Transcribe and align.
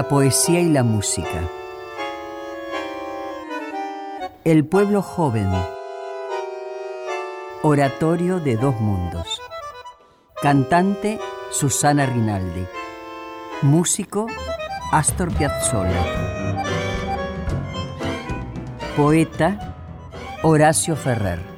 La 0.00 0.08
poesía 0.08 0.60
y 0.60 0.70
la 0.70 0.82
música. 0.82 1.42
El 4.44 4.64
pueblo 4.64 5.02
joven. 5.02 5.50
Oratorio 7.60 8.40
de 8.40 8.56
dos 8.56 8.80
mundos. 8.80 9.42
Cantante 10.40 11.18
Susana 11.50 12.06
Rinaldi. 12.06 12.66
Músico 13.60 14.26
Astor 14.90 15.34
Piazzolla. 15.34 16.02
Poeta 18.96 19.76
Horacio 20.42 20.96
Ferrer. 20.96 21.49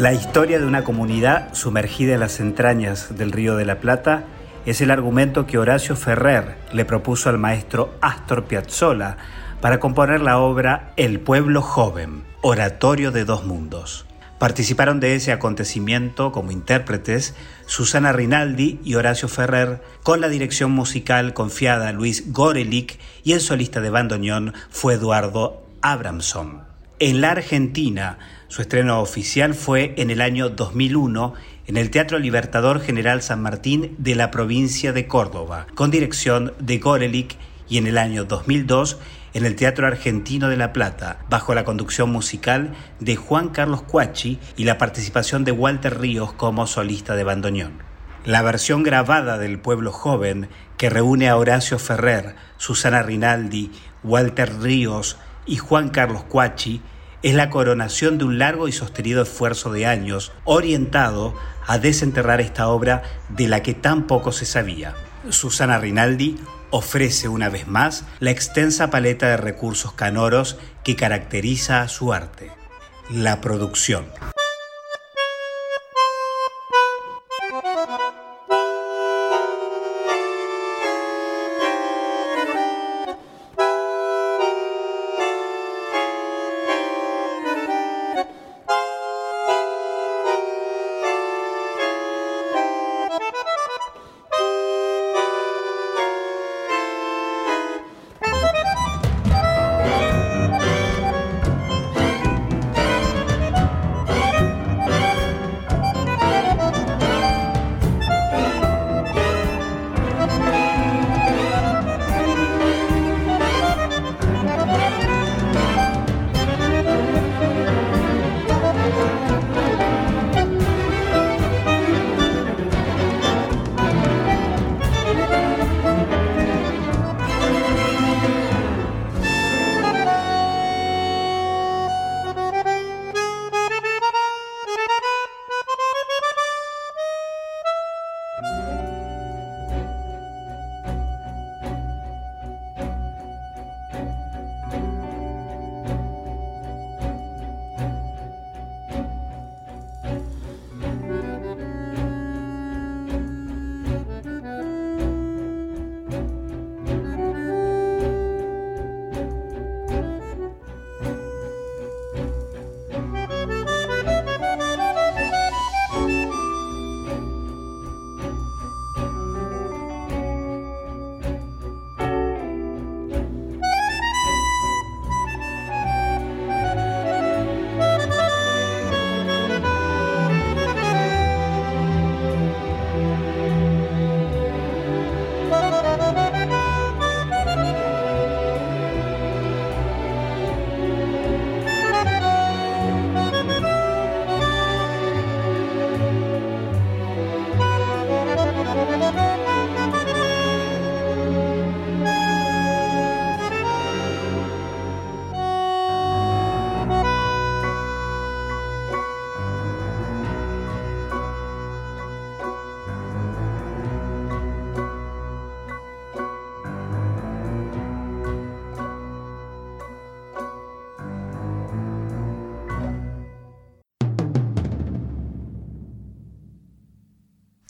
La 0.00 0.14
historia 0.14 0.58
de 0.58 0.64
una 0.64 0.82
comunidad 0.82 1.52
sumergida 1.52 2.14
en 2.14 2.20
las 2.20 2.40
entrañas 2.40 3.18
del 3.18 3.32
Río 3.32 3.56
de 3.56 3.66
la 3.66 3.80
Plata 3.80 4.24
es 4.64 4.80
el 4.80 4.90
argumento 4.90 5.46
que 5.46 5.58
Horacio 5.58 5.94
Ferrer 5.94 6.56
le 6.72 6.86
propuso 6.86 7.28
al 7.28 7.36
maestro 7.36 7.92
Astor 8.00 8.46
Piazzolla 8.46 9.18
para 9.60 9.78
componer 9.78 10.22
la 10.22 10.38
obra 10.38 10.94
El 10.96 11.20
pueblo 11.20 11.60
joven, 11.60 12.24
oratorio 12.40 13.12
de 13.12 13.26
dos 13.26 13.44
mundos. 13.44 14.06
Participaron 14.38 15.00
de 15.00 15.16
ese 15.16 15.32
acontecimiento 15.32 16.32
como 16.32 16.50
intérpretes 16.50 17.34
Susana 17.66 18.10
Rinaldi 18.10 18.80
y 18.82 18.94
Horacio 18.94 19.28
Ferrer, 19.28 19.82
con 20.02 20.22
la 20.22 20.30
dirección 20.30 20.70
musical 20.70 21.34
confiada 21.34 21.88
a 21.88 21.92
Luis 21.92 22.32
Gorelick 22.32 22.98
y 23.22 23.34
el 23.34 23.42
solista 23.42 23.82
de 23.82 23.90
bandoneón 23.90 24.54
fue 24.70 24.94
Eduardo 24.94 25.62
Abramson. 25.82 26.70
En 27.02 27.22
la 27.22 27.30
Argentina, 27.30 28.18
su 28.50 28.62
estreno 28.62 29.00
oficial 29.00 29.54
fue 29.54 29.94
en 29.96 30.10
el 30.10 30.20
año 30.20 30.48
2001 30.48 31.34
en 31.68 31.76
el 31.76 31.90
Teatro 31.90 32.18
Libertador 32.18 32.80
General 32.80 33.22
San 33.22 33.40
Martín 33.40 33.94
de 33.98 34.16
la 34.16 34.32
provincia 34.32 34.92
de 34.92 35.06
Córdoba, 35.06 35.68
con 35.76 35.92
dirección 35.92 36.52
de 36.58 36.78
Gorelick, 36.78 37.36
y 37.68 37.78
en 37.78 37.86
el 37.86 37.96
año 37.96 38.24
2002 38.24 38.98
en 39.34 39.46
el 39.46 39.54
Teatro 39.54 39.86
Argentino 39.86 40.48
de 40.48 40.56
La 40.56 40.72
Plata, 40.72 41.20
bajo 41.30 41.54
la 41.54 41.62
conducción 41.62 42.10
musical 42.10 42.72
de 42.98 43.14
Juan 43.14 43.50
Carlos 43.50 43.82
Cuachi 43.82 44.40
y 44.56 44.64
la 44.64 44.78
participación 44.78 45.44
de 45.44 45.52
Walter 45.52 46.00
Ríos 46.00 46.32
como 46.32 46.66
solista 46.66 47.14
de 47.14 47.22
bandoneón. 47.22 47.84
La 48.24 48.42
versión 48.42 48.82
grabada 48.82 49.38
del 49.38 49.60
Pueblo 49.60 49.92
Joven, 49.92 50.48
que 50.76 50.90
reúne 50.90 51.28
a 51.28 51.36
Horacio 51.36 51.78
Ferrer, 51.78 52.34
Susana 52.56 53.04
Rinaldi, 53.04 53.70
Walter 54.02 54.58
Ríos 54.60 55.18
y 55.46 55.56
Juan 55.56 55.90
Carlos 55.90 56.24
Cuachi, 56.24 56.82
es 57.22 57.34
la 57.34 57.50
coronación 57.50 58.18
de 58.18 58.24
un 58.24 58.38
largo 58.38 58.68
y 58.68 58.72
sostenido 58.72 59.22
esfuerzo 59.22 59.72
de 59.72 59.86
años 59.86 60.32
orientado 60.44 61.34
a 61.66 61.78
desenterrar 61.78 62.40
esta 62.40 62.68
obra 62.68 63.02
de 63.28 63.48
la 63.48 63.62
que 63.62 63.74
tan 63.74 64.06
poco 64.06 64.32
se 64.32 64.46
sabía. 64.46 64.94
Susana 65.28 65.78
Rinaldi 65.78 66.38
ofrece 66.70 67.28
una 67.28 67.48
vez 67.48 67.66
más 67.66 68.04
la 68.20 68.30
extensa 68.30 68.90
paleta 68.90 69.28
de 69.28 69.36
recursos 69.36 69.92
canoros 69.92 70.56
que 70.82 70.96
caracteriza 70.96 71.82
a 71.82 71.88
su 71.88 72.12
arte. 72.12 72.50
La 73.10 73.40
producción. 73.40 74.06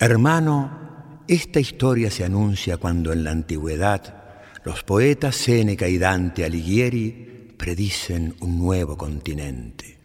Hermano, 0.02 1.24
esta 1.28 1.60
historia 1.60 2.10
se 2.10 2.24
anuncia 2.24 2.78
cuando 2.78 3.12
en 3.12 3.22
la 3.22 3.32
antigüedad 3.32 4.14
los 4.64 4.82
poetas 4.82 5.36
Séneca 5.36 5.88
y 5.88 5.98
Dante 5.98 6.42
Alighieri 6.42 7.54
predicen 7.58 8.34
un 8.40 8.58
nuevo 8.58 8.96
continente. 8.96 9.98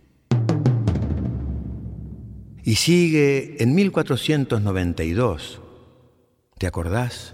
Y 2.62 2.76
sigue 2.76 3.56
en 3.64 3.74
1492, 3.74 5.62
¿te 6.58 6.68
acordás? 6.68 7.34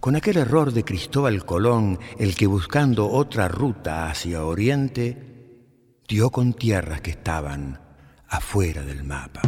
Con 0.00 0.16
aquel 0.16 0.38
error 0.38 0.72
de 0.72 0.82
Cristóbal 0.82 1.44
Colón, 1.44 2.00
el 2.18 2.34
que 2.34 2.48
buscando 2.48 3.08
otra 3.08 3.46
ruta 3.46 4.10
hacia 4.10 4.44
Oriente, 4.44 5.62
dio 6.08 6.30
con 6.30 6.54
tierras 6.54 7.02
que 7.02 7.12
estaban 7.12 7.80
afuera 8.26 8.82
del 8.82 9.04
mapa. 9.04 9.42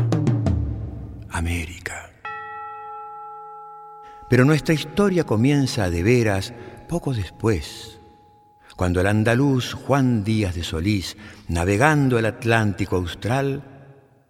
América. 1.28 2.11
Pero 4.32 4.46
nuestra 4.46 4.72
historia 4.72 5.24
comienza 5.24 5.90
de 5.90 6.02
veras 6.02 6.54
poco 6.88 7.12
después, 7.12 8.00
cuando 8.76 9.02
el 9.02 9.06
andaluz 9.06 9.74
Juan 9.74 10.24
Díaz 10.24 10.54
de 10.54 10.64
Solís, 10.64 11.18
navegando 11.48 12.18
el 12.18 12.24
Atlántico 12.24 12.96
Austral, 12.96 13.62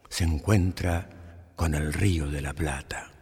se 0.08 0.24
encuentra 0.24 1.08
con 1.54 1.76
el 1.76 1.92
río 1.92 2.28
de 2.28 2.42
la 2.42 2.52
Plata. 2.52 3.12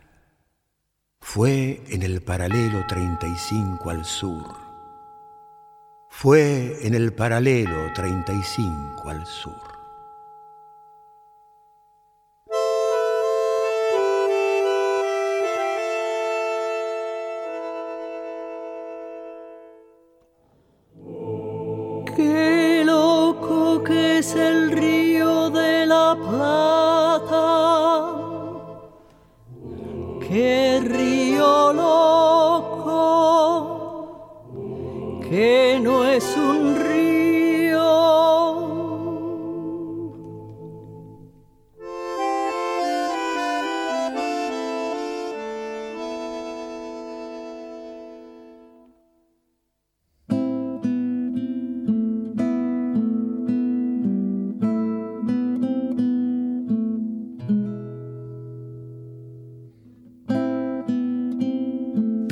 Fue 1.20 1.82
en 1.90 2.02
el 2.02 2.22
paralelo 2.22 2.86
35 2.88 3.90
al 3.90 4.06
sur. 4.06 4.56
Fue 6.08 6.78
en 6.80 6.94
el 6.94 7.12
paralelo 7.12 7.92
35 7.92 9.06
al 9.06 9.26
sur. 9.26 9.79
es 24.20 24.34
el 24.34 24.70
río 24.72 25.48
de 25.48 25.86
la 25.86 26.14
plata. 26.28 27.38
Qué 30.28 30.80
río 30.84 31.72
loco, 31.72 32.90
que 35.26 35.80
no 35.82 36.04
es 36.04 36.36
un 36.36 36.74
río 36.74 36.79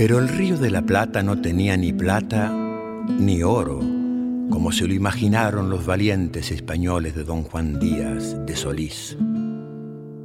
Pero 0.08 0.20
el 0.20 0.28
río 0.31 0.56
de 0.56 0.70
la 0.70 0.81
Plata 0.81 1.22
no 1.22 1.38
tenía 1.38 1.76
ni 1.76 1.93
plata 1.93 2.50
ni 2.50 3.43
oro, 3.43 3.81
como 4.49 4.72
se 4.72 4.88
lo 4.88 4.94
imaginaron 4.94 5.69
los 5.69 5.84
valientes 5.84 6.50
españoles 6.50 7.14
de 7.14 7.25
don 7.25 7.43
Juan 7.43 7.78
Díaz 7.78 8.34
de 8.46 8.56
Solís. 8.56 9.19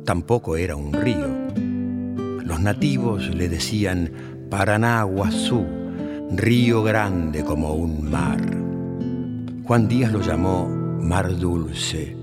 Tampoco 0.05 0.55
era 0.55 0.77
un 0.77 0.93
río. 0.93 1.27
Los 2.45 2.61
nativos 2.61 3.27
le 3.35 3.49
decían 3.49 4.09
Paranaguazú, 4.49 5.65
río 6.31 6.81
grande 6.83 7.43
como 7.43 7.73
un 7.73 8.09
mar. 8.09 8.39
Juan 9.65 9.89
Díaz 9.89 10.13
lo 10.13 10.21
llamó 10.21 10.69
Mar 11.01 11.37
Dulce. 11.37 12.15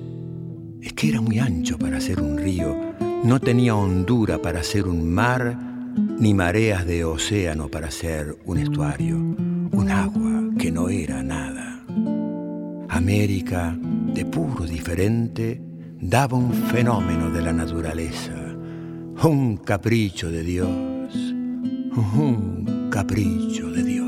Es 0.81 0.95
que 0.95 1.11
era 1.11 1.21
muy 1.21 1.39
ancho 1.39 1.77
para 1.77 2.01
ser 2.01 2.23
un 2.23 2.39
río, 2.39 2.75
no 3.23 3.39
tenía 3.39 3.75
hondura 3.75 4.41
para 4.41 4.63
ser 4.63 4.89
un 4.89 5.13
mar 5.13 5.70
ni 6.21 6.35
mareas 6.35 6.87
de 6.87 7.03
océano 7.03 7.71
para 7.71 7.91
ser 7.91 8.37
un 8.45 8.59
estuario, 8.59 9.17
un 9.17 9.91
agua 9.91 10.51
que 10.59 10.71
no 10.71 10.91
era 10.91 11.23
nada. 11.23 11.83
América, 12.91 13.75
de 14.15 14.27
puro 14.27 14.67
diferente, 14.67 15.63
daba 15.99 16.37
un 16.37 16.53
fenómeno 16.53 17.31
de 17.31 17.41
la 17.41 17.55
naturaleza, 17.55 18.35
un 19.25 19.57
capricho 19.57 20.31
de 20.31 20.43
Dios, 20.43 20.69
un 21.97 22.89
capricho 22.91 23.71
de 23.71 23.83
Dios. 23.83 24.00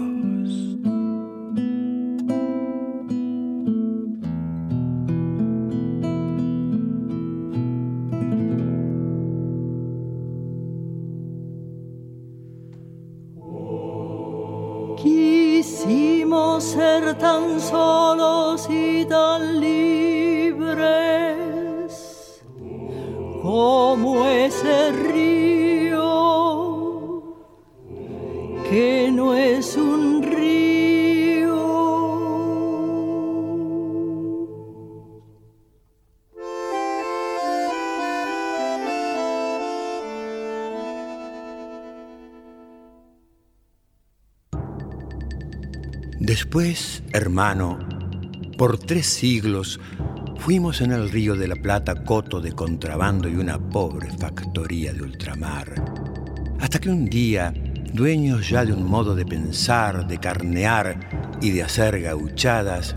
Después 46.32 47.02
hermano, 47.12 47.78
por 48.56 48.78
tres 48.78 49.06
siglos 49.06 49.78
fuimos 50.38 50.80
en 50.80 50.92
el 50.92 51.10
río 51.10 51.36
de 51.36 51.46
la 51.46 51.56
Plata 51.56 52.04
coto 52.04 52.40
de 52.40 52.52
contrabando 52.52 53.28
y 53.28 53.36
una 53.36 53.58
pobre 53.58 54.08
factoría 54.16 54.94
de 54.94 55.02
ultramar. 55.02 55.74
Hasta 56.58 56.80
que 56.80 56.88
un 56.88 57.04
día, 57.04 57.52
dueños 57.92 58.48
ya 58.48 58.64
de 58.64 58.72
un 58.72 58.84
modo 58.84 59.14
de 59.14 59.26
pensar, 59.26 60.06
de 60.06 60.16
carnear 60.16 61.36
y 61.42 61.50
de 61.50 61.64
hacer 61.64 62.00
gauchadas, 62.00 62.96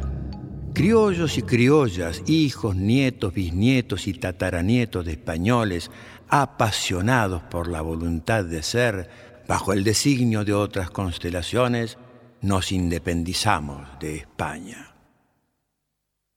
criollos 0.74 1.38
y 1.38 1.42
criollas, 1.42 2.24
hijos, 2.28 2.74
nietos, 2.78 3.34
bisnietos 3.34 4.08
y 4.08 4.14
tataranietos 4.14 5.04
de 5.06 5.12
españoles, 5.12 5.92
apasionados 6.30 7.42
por 7.44 7.68
la 7.68 7.82
voluntad 7.82 8.46
de 8.46 8.64
ser, 8.64 9.10
bajo 9.46 9.74
el 9.74 9.84
designio 9.84 10.46
de 10.46 10.54
otras 10.54 10.90
constelaciones, 10.90 11.98
nos 12.42 12.72
independizamos 12.72 13.88
de 14.00 14.18
España. 14.18 14.96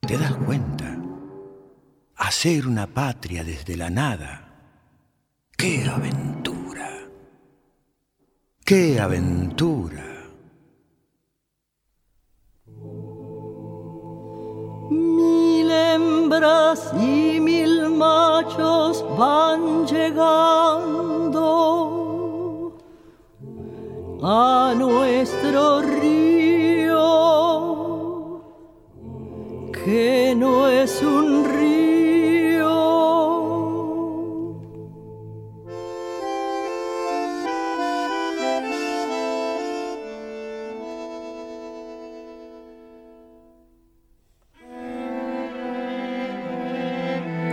¿Te 0.01 0.17
das 0.17 0.35
cuenta? 0.37 0.97
Hacer 2.17 2.67
una 2.67 2.87
patria 2.87 3.45
desde 3.45 3.77
la 3.77 3.91
nada. 3.91 4.45
¡Qué 5.57 5.85
aventura! 5.89 6.89
¡Qué 8.65 9.01
aventura! 9.01 10.05
Mil 14.91 15.71
hembras 15.71 16.93
y 17.01 17.41
mil 17.41 17.91
machos 17.91 19.05
van 19.19 19.87
llegando 19.87 21.78
a 24.23 24.75
nuestro 24.77 25.83
río, 25.83 26.99
que 29.73 30.35
no 30.37 30.69
es 30.69 31.03
un 31.03 31.45
río. 31.45 31.59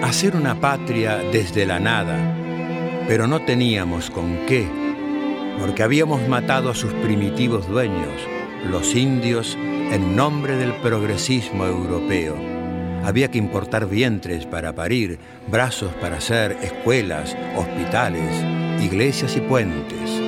Hacer 0.04 0.36
una 0.36 0.60
patria 0.60 1.18
desde 1.32 1.66
la 1.66 1.80
nada, 1.80 2.18
pero 3.08 3.28
no 3.28 3.42
teníamos 3.42 4.10
con 4.10 4.46
qué 4.48 4.85
porque 5.60 5.84
habíamos 5.84 6.28
matado 6.28 6.70
a 6.70 6.76
sus 6.76 6.94
primitivos 6.94 7.68
dueños, 7.68 8.22
los 8.70 8.96
indios, 8.96 9.58
en 9.92 10.16
nombre 10.16 10.56
del 10.58 10.74
progresismo 10.76 11.66
europeo. 11.66 12.36
Había 13.04 13.30
que 13.30 13.38
importar 13.38 13.88
vientres 13.88 14.46
para 14.46 14.74
parir, 14.74 15.20
brazos 15.48 15.94
para 16.02 16.18
hacer 16.18 16.58
escuelas, 16.64 17.38
hospitales, 17.56 18.44
iglesias 18.82 19.38
y 19.38 19.42
puentes. 19.42 20.22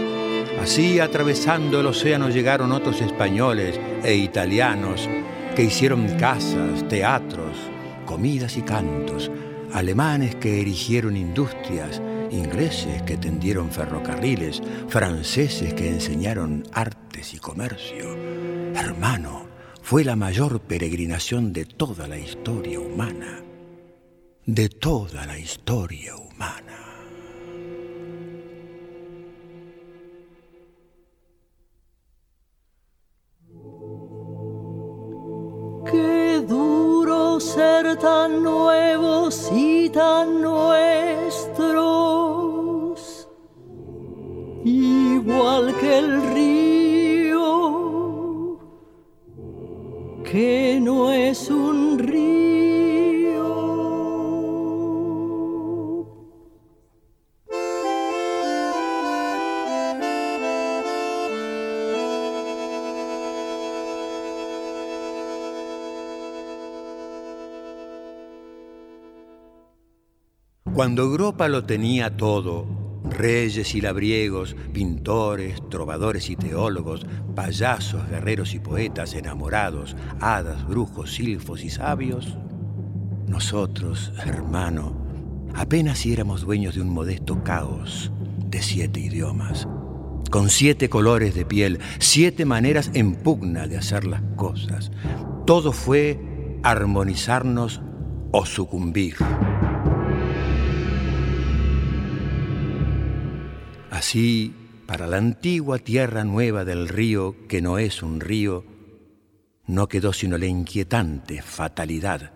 Así, 0.61 0.99
atravesando 0.99 1.79
el 1.79 1.87
océano, 1.87 2.29
llegaron 2.29 2.71
otros 2.71 3.01
españoles 3.01 3.79
e 4.03 4.15
italianos 4.15 5.09
que 5.55 5.63
hicieron 5.63 6.07
casas, 6.19 6.87
teatros, 6.87 7.57
comidas 8.05 8.57
y 8.57 8.61
cantos, 8.61 9.31
alemanes 9.73 10.35
que 10.35 10.61
erigieron 10.61 11.17
industrias, 11.17 12.01
ingleses 12.31 13.01
que 13.03 13.17
tendieron 13.17 13.71
ferrocarriles, 13.71 14.61
franceses 14.87 15.73
que 15.73 15.89
enseñaron 15.89 16.63
artes 16.71 17.33
y 17.33 17.39
comercio. 17.39 18.15
Hermano, 18.75 19.47
fue 19.81 20.03
la 20.03 20.15
mayor 20.15 20.59
peregrinación 20.59 21.53
de 21.53 21.65
toda 21.65 22.07
la 22.07 22.17
historia 22.17 22.79
humana, 22.79 23.41
de 24.45 24.69
toda 24.69 25.25
la 25.25 25.39
historia 25.39 26.15
humana. 26.15 26.87
Qué 35.89 36.43
duro 36.45 37.39
ser 37.39 37.97
tan 37.97 38.43
nuevos 38.43 39.49
y 39.53 39.89
tan 39.89 40.41
nuestros, 40.41 40.86
río, 46.33 47.39
que 50.23 50.79
no 50.81 51.11
es 51.11 51.49
un 51.49 51.99
río. 51.99 52.47
Cuando 70.73 71.01
Europa 71.01 71.47
lo 71.47 71.63
tenía 71.65 72.15
todo, 72.15 72.76
reyes 73.17 73.75
y 73.75 73.81
labriegos, 73.81 74.55
pintores, 74.73 75.61
trovadores 75.69 76.29
y 76.29 76.35
teólogos, 76.35 77.05
payasos, 77.35 78.07
guerreros 78.09 78.53
y 78.53 78.59
poetas, 78.59 79.13
enamorados, 79.13 79.95
hadas, 80.19 80.67
brujos, 80.67 81.15
silfos 81.15 81.63
y 81.63 81.69
sabios, 81.69 82.37
nosotros, 83.27 84.13
hermano, 84.25 84.95
apenas 85.53 85.99
si 85.99 86.13
éramos 86.13 86.41
dueños 86.41 86.75
de 86.75 86.81
un 86.81 86.89
modesto 86.89 87.43
caos 87.43 88.11
de 88.49 88.61
siete 88.61 89.01
idiomas, 89.01 89.67
con 90.31 90.49
siete 90.49 90.89
colores 90.89 91.35
de 91.35 91.45
piel, 91.45 91.79
siete 91.99 92.45
maneras 92.45 92.89
en 92.93 93.15
pugna 93.15 93.67
de 93.67 93.77
hacer 93.77 94.05
las 94.05 94.21
cosas. 94.35 94.91
Todo 95.45 95.73
fue 95.73 96.19
armonizarnos 96.63 97.81
o 98.31 98.45
sucumbir. 98.45 99.15
Así, 104.07 104.55
para 104.85 105.05
la 105.05 105.17
antigua 105.17 105.79
tierra 105.79 106.23
nueva 106.23 106.63
del 106.63 106.87
río, 106.87 107.35
que 107.49 107.61
no 107.61 107.77
es 107.77 108.01
un 108.01 108.21
río, 108.21 108.63
no 109.65 109.89
quedó 109.89 110.13
sino 110.13 110.37
la 110.37 110.45
inquietante 110.45 111.41
fatalidad 111.41 112.31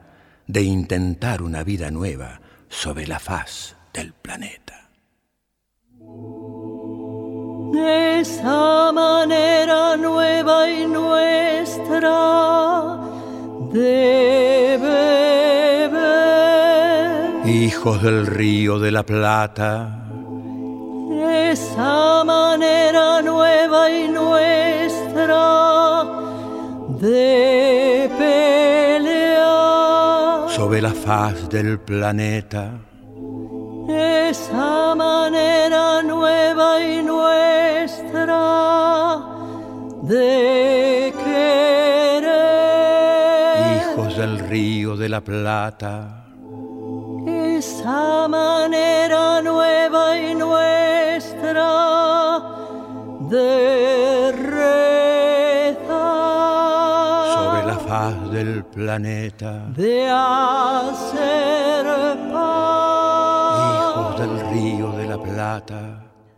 de 0.47 0.63
intentar 0.63 1.41
una 1.41 1.63
vida 1.63 1.89
nueva 1.89 2.41
sobre 2.67 3.07
la 3.07 3.19
faz 3.19 3.77
del 3.93 4.11
planeta. 4.11 4.89
Esa 8.19 8.91
manera 8.91 9.95
nueva 9.95 10.69
y 10.69 10.85
nuestra 10.85 12.17
de 13.71 14.77
beber. 15.87 17.47
Hijos 17.47 18.03
del 18.03 18.27
río 18.27 18.77
de 18.77 18.91
la 18.91 19.03
Plata, 19.03 20.10
esa 21.51 22.23
manera 22.23 23.21
nueva 23.21 23.89
y 23.89 24.07
nuestra 24.07 26.03
de 26.99 28.09
pelear. 28.17 30.49
sobre 30.49 30.81
la 30.81 30.93
faz 30.93 31.49
del 31.49 31.79
planeta, 31.79 32.71
Esa 33.89 34.95
manera 34.95 36.01
nueva 36.03 36.79
y 36.81 37.03
nuestra 37.03 38.39
de 40.03 41.13
querer. 41.23 42.23
hijos 43.93 44.15
del 44.17 44.39
río 44.39 44.95
de 44.95 45.09
la 45.09 45.21
Plata, 45.21 46.20
Esa 47.61 48.27
manera 48.27 49.39
nueva 49.43 50.17
y 50.17 50.33
nuestra 50.33 51.69
de 53.29 54.31
rezar. 54.31 55.83
sobre 57.35 57.61
la 57.67 57.77
faz 57.87 58.31
del 58.31 58.65
planeta, 58.65 59.51
de 59.77 60.09
hacer 60.09 61.85
hijos 61.85 62.17
paz, 62.33 64.19
del 64.19 64.33
río 64.49 64.87
de 64.93 65.05
la 65.05 65.19
Plata. 65.19 65.81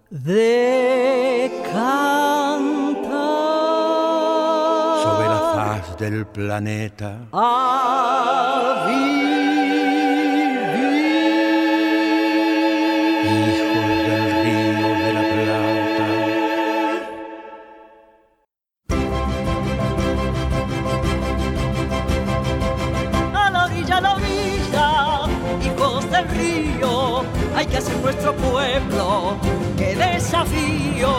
de 0.10 1.50
cantar, 1.72 3.13
sobre 5.03 5.27
la 5.30 5.42
faz 5.56 5.86
del 5.98 6.25
planeta, 6.27 7.12
a 7.32 8.88
hacer 27.84 27.98
nuestro 28.02 28.34
pueblo, 28.36 29.36
qué 29.78 29.96
desafío. 29.96 31.10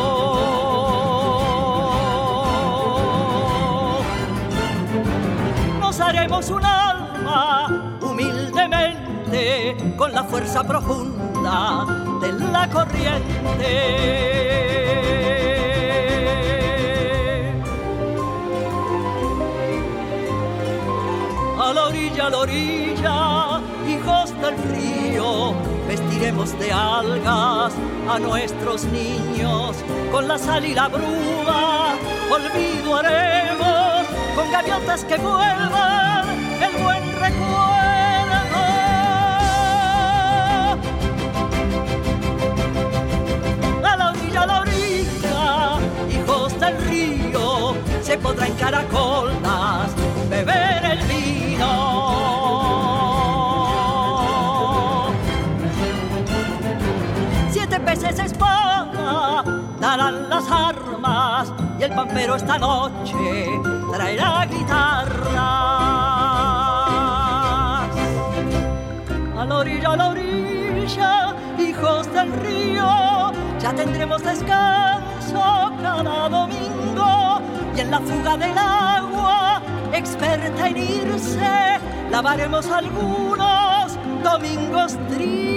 Nos 5.78 6.00
haremos 6.00 6.48
un 6.50 6.64
alma 6.64 7.98
humildemente 8.00 9.76
con 9.96 10.12
la 10.12 10.24
fuerza 10.24 10.64
profunda 10.64 11.86
de 12.22 12.32
la 12.32 12.68
corriente. 12.70 13.74
A 21.60 21.72
la 21.74 21.84
orilla, 21.84 22.26
a 22.26 22.30
la 22.30 22.38
orilla, 22.38 23.60
hijos 23.86 24.32
del 24.40 24.56
río, 24.72 25.54
vestiremos 26.14 26.58
de 26.58 26.72
algas 26.72 27.72
a 28.08 28.18
nuestros 28.20 28.84
niños. 28.84 29.76
Con 30.12 30.28
la 30.28 30.38
sal 30.38 30.64
y 30.64 30.74
la 30.74 30.88
bruma, 30.88 31.94
olvido 32.30 32.96
haremos 32.96 34.06
con 34.36 34.50
gaviotas 34.50 35.04
que 35.04 35.16
vuelvan 35.16 36.28
el 36.62 36.82
buen 36.82 37.02
recuerdo. 37.20 37.64
A 43.82 43.96
la 43.96 44.10
orilla, 44.10 44.42
a 44.42 44.46
la 44.46 44.60
orilla, 44.60 45.78
hijos 46.10 46.60
del 46.60 46.78
río, 46.84 47.74
se 48.02 48.16
podrá 48.18 48.46
en 48.46 48.54
caracolas 48.54 49.90
beber 50.30 50.83
el 61.84 61.92
pampero 61.92 62.36
esta 62.36 62.58
noche 62.58 63.60
traerá 63.92 64.46
guitarras. 64.46 65.34
A 69.38 69.44
la 69.46 69.58
orilla, 69.58 69.92
a 69.92 69.96
la 69.96 70.08
orilla, 70.08 71.36
hijos 71.58 72.10
del 72.12 72.32
río, 72.40 73.32
ya 73.60 73.74
tendremos 73.74 74.22
descanso 74.22 75.72
cada 75.82 76.28
domingo 76.28 77.40
y 77.76 77.80
en 77.80 77.90
la 77.90 78.00
fuga 78.00 78.36
del 78.38 78.56
agua, 78.56 79.62
experta 79.92 80.68
en 80.68 80.76
irse, 80.78 81.80
lavaremos 82.10 82.66
algunos 82.66 83.98
domingos 84.22 84.96
tristes. 85.08 85.53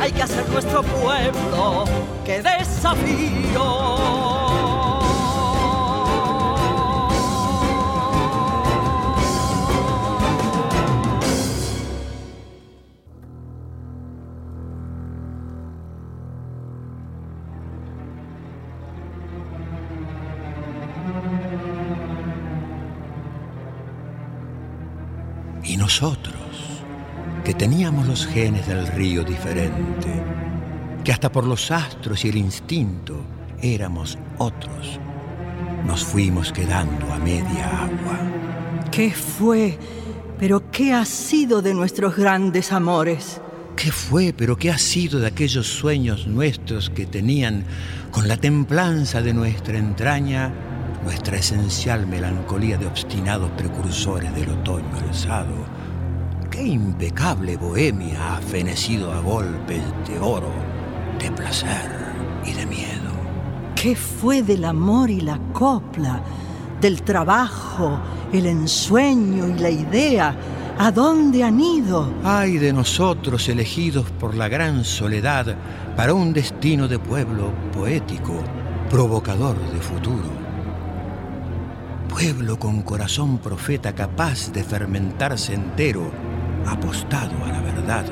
Hay 0.00 0.12
que 0.12 0.22
hacer 0.22 0.48
nuestro 0.50 0.82
pueblo. 0.82 1.84
¡Qué 2.24 2.42
desafío! 2.42 4.04
Nosotros, 25.84 26.34
que 27.44 27.52
teníamos 27.52 28.08
los 28.08 28.26
genes 28.26 28.66
del 28.66 28.86
río 28.86 29.22
diferente, 29.22 30.08
que 31.04 31.12
hasta 31.12 31.30
por 31.30 31.44
los 31.44 31.70
astros 31.70 32.24
y 32.24 32.30
el 32.30 32.36
instinto 32.36 33.22
éramos 33.60 34.18
otros, 34.38 34.98
nos 35.86 36.02
fuimos 36.02 36.50
quedando 36.52 37.12
a 37.12 37.18
media 37.18 37.84
agua. 37.84 38.18
¿Qué 38.90 39.10
fue? 39.10 39.78
¿Pero 40.38 40.70
qué 40.70 40.94
ha 40.94 41.04
sido 41.04 41.60
de 41.60 41.74
nuestros 41.74 42.16
grandes 42.16 42.72
amores? 42.72 43.42
¿Qué 43.76 43.92
fue, 43.92 44.32
pero 44.36 44.56
qué 44.56 44.70
ha 44.70 44.78
sido 44.78 45.20
de 45.20 45.26
aquellos 45.26 45.66
sueños 45.66 46.26
nuestros 46.26 46.88
que 46.88 47.04
tenían, 47.04 47.64
con 48.10 48.26
la 48.26 48.38
templanza 48.38 49.20
de 49.20 49.34
nuestra 49.34 49.76
entraña, 49.76 50.50
nuestra 51.04 51.36
esencial 51.36 52.06
melancolía 52.06 52.78
de 52.78 52.86
obstinados 52.86 53.50
precursores 53.50 54.34
del 54.34 54.48
otoño 54.50 54.96
alzado. 55.06 55.83
Impecable 56.64 57.58
bohemia 57.58 58.36
ha 58.36 58.40
fenecido 58.40 59.12
a 59.12 59.20
golpes 59.20 59.82
de 60.08 60.18
oro, 60.18 60.50
de 61.18 61.30
placer 61.30 61.90
y 62.46 62.52
de 62.52 62.64
miedo. 62.64 63.12
¿Qué 63.74 63.94
fue 63.94 64.42
del 64.42 64.64
amor 64.64 65.10
y 65.10 65.20
la 65.20 65.38
copla, 65.52 66.22
del 66.80 67.02
trabajo, 67.02 68.00
el 68.32 68.46
ensueño 68.46 69.48
y 69.48 69.58
la 69.58 69.68
idea? 69.68 70.34
¿A 70.78 70.90
dónde 70.90 71.44
han 71.44 71.60
ido? 71.60 72.10
Ay 72.24 72.56
de 72.56 72.72
nosotros 72.72 73.46
elegidos 73.50 74.10
por 74.12 74.34
la 74.34 74.48
gran 74.48 74.84
soledad 74.84 75.54
para 75.96 76.14
un 76.14 76.32
destino 76.32 76.88
de 76.88 76.98
pueblo 76.98 77.52
poético, 77.74 78.42
provocador 78.88 79.58
de 79.70 79.80
futuro 79.80 80.44
pueblo 82.14 82.60
con 82.60 82.82
corazón 82.82 83.38
profeta 83.38 83.92
capaz 83.92 84.52
de 84.52 84.62
fermentarse 84.62 85.52
entero, 85.52 86.12
apostado 86.66 87.32
a 87.44 87.48
la 87.48 87.60
verdad. 87.60 88.04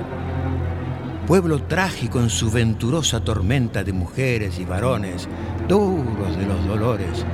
Pueblo 1.26 1.62
trágico 1.62 2.20
en 2.20 2.30
su 2.30 2.50
venturosa 2.50 3.22
tormenta 3.22 3.84
de 3.84 3.92
mujeres 3.92 4.58
y 4.58 4.64
varones, 4.64 5.28
duros 5.68 6.36
de 6.36 6.46
los 6.46 6.66
dolores, 6.66 7.24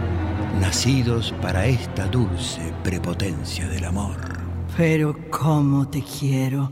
nacidos 0.61 1.35
para 1.41 1.67
esta 1.67 2.07
dulce 2.07 2.73
prepotencia 2.83 3.67
del 3.69 3.85
amor. 3.85 4.17
Pero 4.77 5.17
cómo 5.31 5.89
te 5.89 6.03
quiero. 6.03 6.71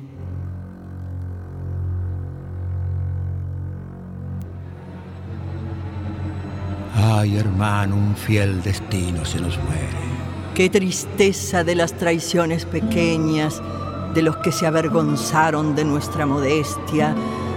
Ay, 6.95 7.37
hermano, 7.37 7.97
un 7.97 8.17
fiel 8.17 8.63
destino 8.63 9.25
se 9.25 9.41
nos 9.41 9.59
muere. 9.59 10.07
Qué 10.55 10.71
tristeza 10.71 11.63
de 11.63 11.75
las 11.75 11.93
traiciones 11.93 12.65
pequeñas, 12.65 13.61
de 14.17 14.23
los 14.23 14.39
que 14.39 14.51
se 14.51 14.67
avergonzaron 14.67 15.77
de 15.77 15.85
nuestra 15.85 16.25
modestia, 16.25 17.15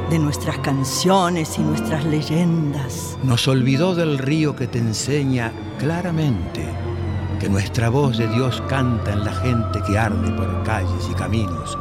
de 0.10 0.20
nuestras 0.20 0.58
canciones 0.58 1.58
y 1.58 1.62
nuestras 1.62 2.04
leyendas. 2.04 3.18
Nos 3.24 3.48
olvidó 3.48 3.96
del 3.96 4.18
río 4.18 4.58
que 4.58 4.68
te 4.68 4.78
enseña 4.78 5.54
claramente 5.80 6.68
que 7.40 7.48
nuestra 7.48 7.88
voz 7.88 8.18
de 8.18 8.28
Dios 8.28 8.62
canta 8.68 9.14
en 9.14 9.24
la 9.24 9.32
gente 9.32 9.80
que 9.88 9.98
arde 9.98 10.30
por 10.34 10.64
calles 10.64 11.08
y 11.10 11.14
caminos. 11.14 11.78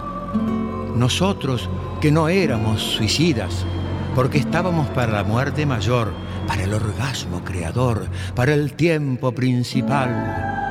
Nosotros 0.94 1.68
que 2.00 2.12
no 2.12 2.28
éramos 2.28 2.80
suicidas, 2.80 3.66
porque 4.14 4.38
estábamos 4.38 4.86
para 4.90 5.10
la 5.10 5.24
muerte 5.24 5.66
mayor, 5.66 6.12
para 6.46 6.62
el 6.62 6.72
orgasmo 6.72 7.42
creador, 7.44 8.06
para 8.36 8.54
el 8.54 8.74
tiempo 8.74 9.32
principal. 9.32 10.67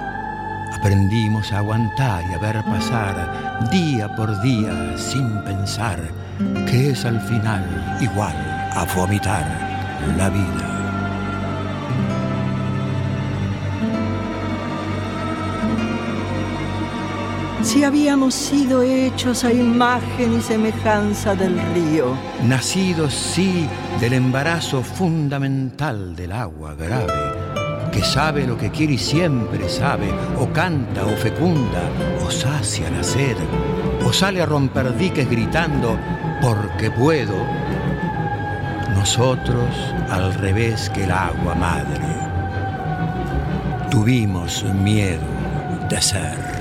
Aprendimos 0.79 1.51
a 1.51 1.57
aguantar 1.57 2.23
y 2.29 2.33
a 2.33 2.37
ver 2.37 2.63
pasar 2.63 3.69
día 3.71 4.07
por 4.15 4.41
día 4.41 4.97
sin 4.97 5.41
pensar 5.43 5.99
que 6.69 6.91
es 6.91 7.03
al 7.05 7.19
final 7.21 7.97
igual 7.99 8.35
a 8.73 8.85
vomitar 8.95 9.45
la 10.17 10.29
vida. 10.29 10.77
Si 17.63 17.83
habíamos 17.83 18.33
sido 18.33 18.81
hechos 18.81 19.43
a 19.43 19.51
imagen 19.51 20.37
y 20.37 20.41
semejanza 20.41 21.35
del 21.35 21.59
río. 21.73 22.17
Nacidos, 22.43 23.13
sí, 23.13 23.67
del 23.99 24.13
embarazo 24.13 24.81
fundamental 24.81 26.15
del 26.15 26.31
agua 26.31 26.75
grave, 26.75 27.36
que 27.97 28.03
sabe 28.03 28.45
lo 28.45 28.55
que 28.55 28.69
quiere 28.69 28.93
y 28.93 28.97
siempre 28.99 29.67
sabe, 29.67 30.13
o 30.39 30.45
canta 30.53 31.03
o 31.03 31.17
fecunda, 31.17 31.81
o 32.23 32.29
sacia 32.29 32.91
la 32.91 33.01
sed, 33.01 33.35
o 34.05 34.13
sale 34.13 34.39
a 34.39 34.45
romper 34.45 34.95
diques 34.95 35.27
gritando, 35.27 35.97
porque 36.39 36.91
puedo. 36.91 37.33
Nosotros, 38.93 39.73
al 40.11 40.31
revés 40.35 40.91
que 40.91 41.05
el 41.05 41.11
agua 41.11 41.55
madre, 41.55 42.05
tuvimos 43.89 44.63
miedo 44.75 45.25
de 45.89 45.99
ser. 45.99 46.56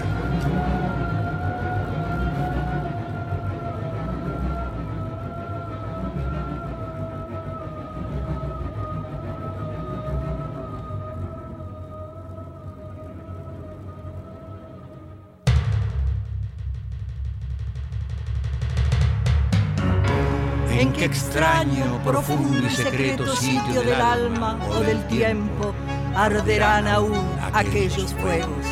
Extraño, 21.36 22.00
profundo 22.02 22.66
y 22.66 22.70
secreto 22.70 23.36
sitio 23.36 23.82
del 23.82 24.00
alma 24.00 24.58
o 24.70 24.80
del 24.80 25.06
tiempo. 25.06 25.74
arderán 26.14 26.88
aún 26.88 27.22
aquellos 27.52 28.14
fuegos. 28.14 28.66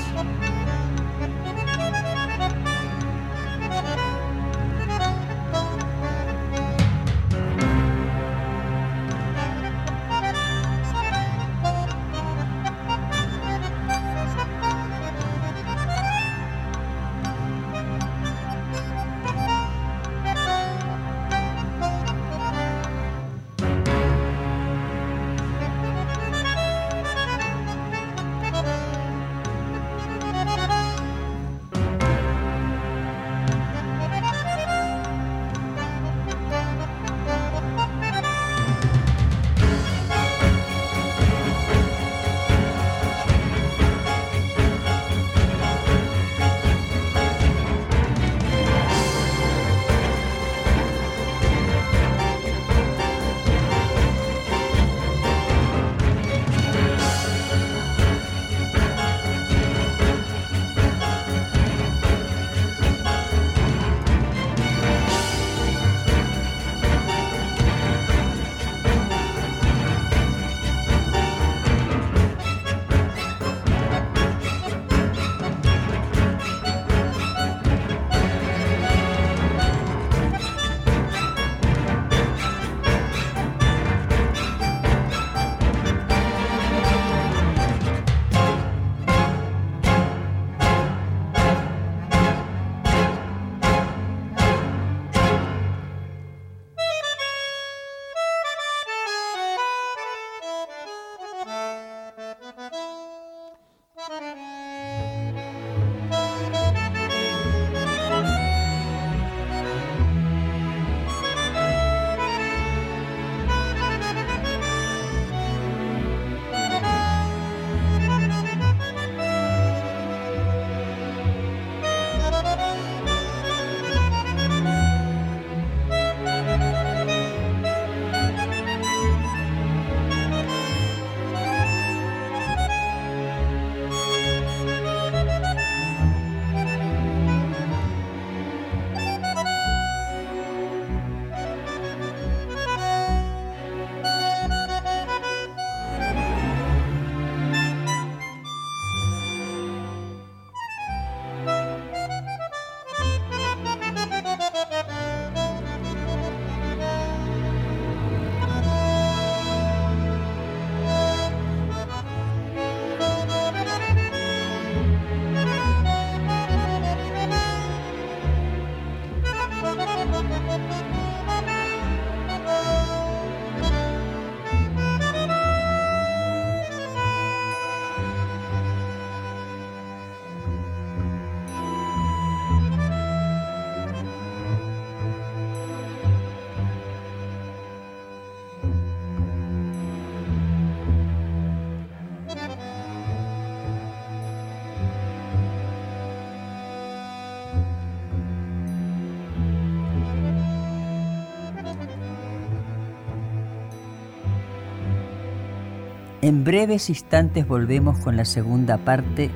En 206.25 206.43
breves 206.43 206.89
instantes 206.89 207.47
volvemos 207.47 207.99
con 207.99 208.17
la 208.17 208.25
segunda 208.25 208.79
parte, 208.79 209.31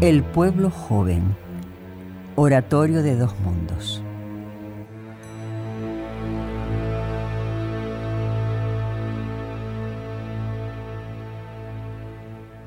El 0.00 0.22
pueblo 0.22 0.70
joven, 0.70 1.34
oratorio 2.36 3.02
de 3.02 3.16
dos 3.16 3.34
mundos. 3.40 4.00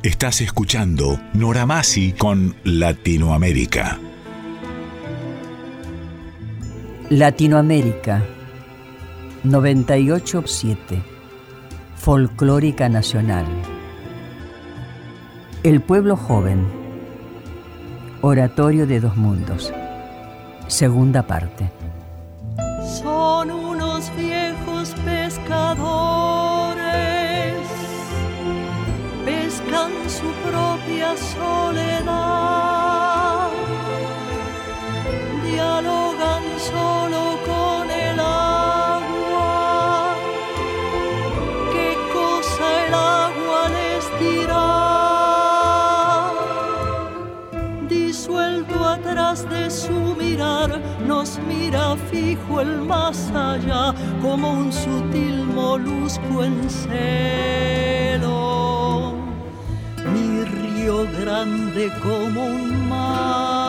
Estás 0.04 0.42
escuchando 0.42 1.18
Noramasi 1.34 2.12
con 2.12 2.58
Latinoamérica. 2.66 3.98
Latinoamérica 7.10 8.22
987 9.46 11.15
Folclórica 12.06 12.88
Nacional. 12.88 13.48
El 15.64 15.82
pueblo 15.82 16.16
joven. 16.16 16.68
Oratorio 18.22 18.86
de 18.86 19.00
dos 19.00 19.18
mundos. 19.18 19.74
Segunda 20.68 21.24
parte. 21.26 21.72
Son 23.02 23.50
unos 23.50 24.16
viejos 24.16 24.94
pescadores. 25.04 25.56
Pescan 29.26 29.92
su 30.08 30.32
propia 30.48 31.18
soledad. 31.18 32.20
Dialogan 35.44 36.44
solo 36.72 37.05
nos 51.08 51.40
mira 51.48 51.96
fijo 52.12 52.62
el 52.62 52.82
más 52.82 53.32
allá, 53.32 53.94
como 54.22 54.52
un 54.52 54.72
sutil 54.72 55.44
molusco 55.44 56.44
en 56.44 56.70
celo. 56.70 58.36
Mi 60.14 60.44
río 60.44 61.08
grande 61.20 61.92
como 62.04 62.46
un 62.46 62.90
mar 62.90 63.66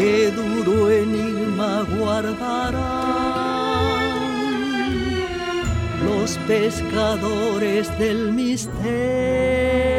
qué 0.00 0.30
duro 0.30 0.90
enigma 0.90 1.86
guardarán 1.98 2.80
los 6.06 6.38
pescadores 6.46 7.98
del 7.98 8.32
misterio. 8.32 9.89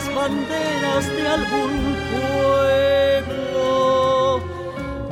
Las 0.00 0.14
banderas 0.14 1.06
de 1.08 1.28
algún 1.28 1.96
pueblo. 3.26 4.40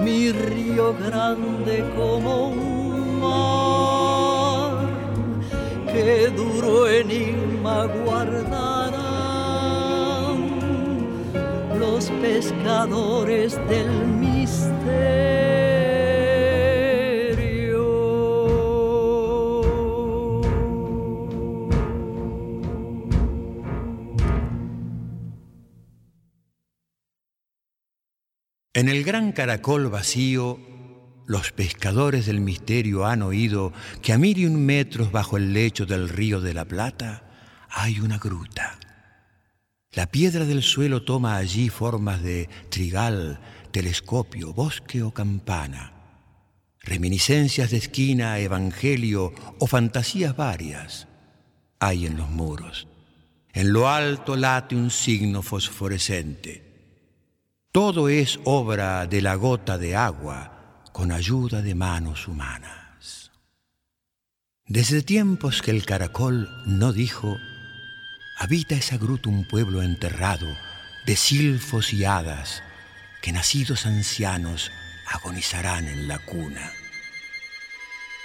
Mi 0.01 0.33
río 0.33 0.95
grande 0.95 1.85
como 1.97 2.49
un 2.49 3.21
mar, 3.21 4.87
qué 5.93 6.29
duro 6.35 6.89
enigma 6.89 7.87
guardarán 7.87 8.79
los 11.79 12.11
pescadores 12.23 13.59
del 13.69 13.91
misterio. 14.07 15.58
En 28.79 28.89
el 28.89 29.03
gran 29.03 29.33
caracol 29.33 29.89
vacío, 29.89 30.61
los 31.27 31.51
pescadores 31.51 32.27
del 32.27 32.39
misterio 32.39 33.07
han 33.07 33.23
oído 33.23 33.73
que 34.03 34.13
a 34.13 34.19
mil 34.19 34.39
y 34.39 34.47
un 34.47 34.65
metros 34.65 35.11
bajo 35.11 35.37
el 35.37 35.53
lecho 35.53 35.85
del 35.85 36.09
río 36.09 36.41
de 36.41 36.55
la 36.55 36.65
Plata 36.65 37.25
hay 37.71 37.99
una 37.99 38.19
gruta. 38.19 38.79
La 39.91 40.07
piedra 40.07 40.45
del 40.45 40.63
suelo 40.63 41.03
toma 41.03 41.35
allí 41.35 41.71
formas 41.71 42.23
de 42.23 42.49
trigal, 42.69 43.41
telescopio, 43.73 44.53
bosque 44.53 45.03
o 45.03 45.11
campana, 45.11 45.95
reminiscencias 46.79 47.73
de 47.73 47.79
esquina, 47.79 48.39
evangelio 48.39 49.35
o 49.59 49.67
fantasías 49.67 50.37
varias 50.37 51.09
hay 51.81 52.07
en 52.07 52.17
los 52.17 52.31
muros. 52.31 52.87
En 53.53 53.73
lo 53.73 53.89
alto 53.89 54.37
late 54.37 54.77
un 54.77 54.93
signo 54.93 55.43
fosforescente. 55.43 56.68
Todo 57.71 58.09
es 58.09 58.41
obra 58.45 59.07
de 59.07 59.21
la 59.21 59.35
gota 59.35 59.77
de 59.77 59.95
agua 59.95 60.83
con 60.93 61.13
ayuda 61.13 61.61
de 61.61 61.75
manos 61.75 62.27
humanas. 62.27 63.31
Desde 64.65 65.03
tiempos 65.03 65.61
que 65.61 65.71
el 65.71 65.85
caracol 65.85 66.49
no 66.65 66.95
dijo, 66.95 67.37
habita 68.39 68.75
esa 68.75 68.97
gruta 68.97 69.29
un 69.29 69.47
pueblo 69.47 69.83
enterrado 69.83 70.47
de 71.05 71.15
silfos 71.15 71.93
y 71.93 72.07
hadas 72.07 72.63
que 73.21 73.33
nacidos 73.33 73.85
ancianos 73.85 74.71
agonizarán 75.07 75.89
en 75.89 76.09
la 76.09 76.19
cuna. 76.21 76.73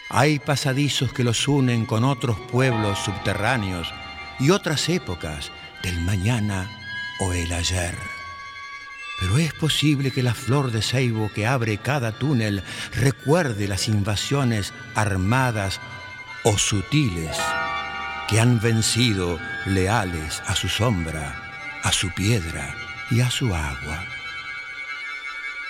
Hay 0.09 0.39
pasadizos 0.39 1.11
que 1.11 1.25
los 1.25 1.49
unen 1.49 1.85
con 1.85 2.05
otros 2.05 2.39
pueblos 2.49 2.97
subterráneos 2.99 3.93
y 4.39 4.51
otras 4.51 4.87
épocas 4.87 5.51
del 5.81 5.99
mañana 6.01 6.69
o 7.19 7.33
el 7.33 7.51
ayer. 7.51 8.12
Pero 9.19 9.37
es 9.37 9.53
posible 9.53 10.11
que 10.11 10.23
la 10.23 10.33
flor 10.33 10.71
de 10.71 10.81
ceibo 10.81 11.31
que 11.33 11.47
abre 11.47 11.77
cada 11.77 12.11
túnel 12.11 12.63
recuerde 12.95 13.67
las 13.67 13.87
invasiones 13.87 14.73
armadas 14.95 15.79
o 16.43 16.57
sutiles 16.57 17.37
que 18.27 18.39
han 18.39 18.59
vencido 18.59 19.39
leales 19.65 20.41
a 20.45 20.55
su 20.55 20.67
sombra, 20.67 21.79
a 21.83 21.91
su 21.91 22.09
piedra 22.11 22.75
y 23.11 23.21
a 23.21 23.29
su 23.29 23.53
agua. 23.53 24.03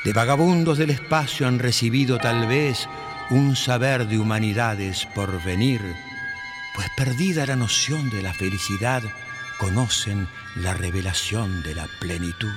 De 0.04 0.14
vagabundos 0.14 0.78
del 0.78 0.90
espacio 0.90 1.48
han 1.48 1.60
recibido 1.60 2.18
tal 2.18 2.48
vez 2.48 2.88
un 3.30 3.56
saber 3.56 4.08
de 4.08 4.20
humanidades 4.20 5.06
por 5.16 5.42
venir, 5.44 5.82
pues 6.76 6.88
perdida 6.98 7.46
la 7.46 7.56
noción 7.56 8.10
de 8.10 8.22
la 8.22 8.34
felicidad, 8.34 9.02
conocen 9.58 10.28
la 10.56 10.74
revelación 10.74 11.64
de 11.64 11.76
la 11.76 11.88
plenitud. 12.00 12.52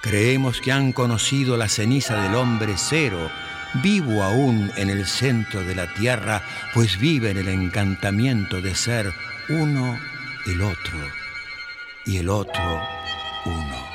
Creemos 0.00 0.62
que 0.62 0.72
han 0.72 0.92
conocido 0.92 1.58
la 1.58 1.68
ceniza 1.68 2.22
del 2.22 2.34
hombre 2.34 2.74
cero, 2.76 3.30
vivo 3.82 4.22
aún 4.22 4.72
en 4.76 4.88
el 4.88 5.06
centro 5.06 5.62
de 5.62 5.74
la 5.74 5.92
tierra, 5.92 6.42
pues 6.72 6.98
vive 6.98 7.30
en 7.30 7.36
el 7.36 7.48
encantamiento 7.48 8.62
de 8.62 8.74
ser 8.74 9.12
uno 9.50 9.98
el 10.46 10.62
otro 10.62 10.98
y 12.06 12.16
el 12.16 12.30
otro 12.30 12.80
uno. 13.44 13.90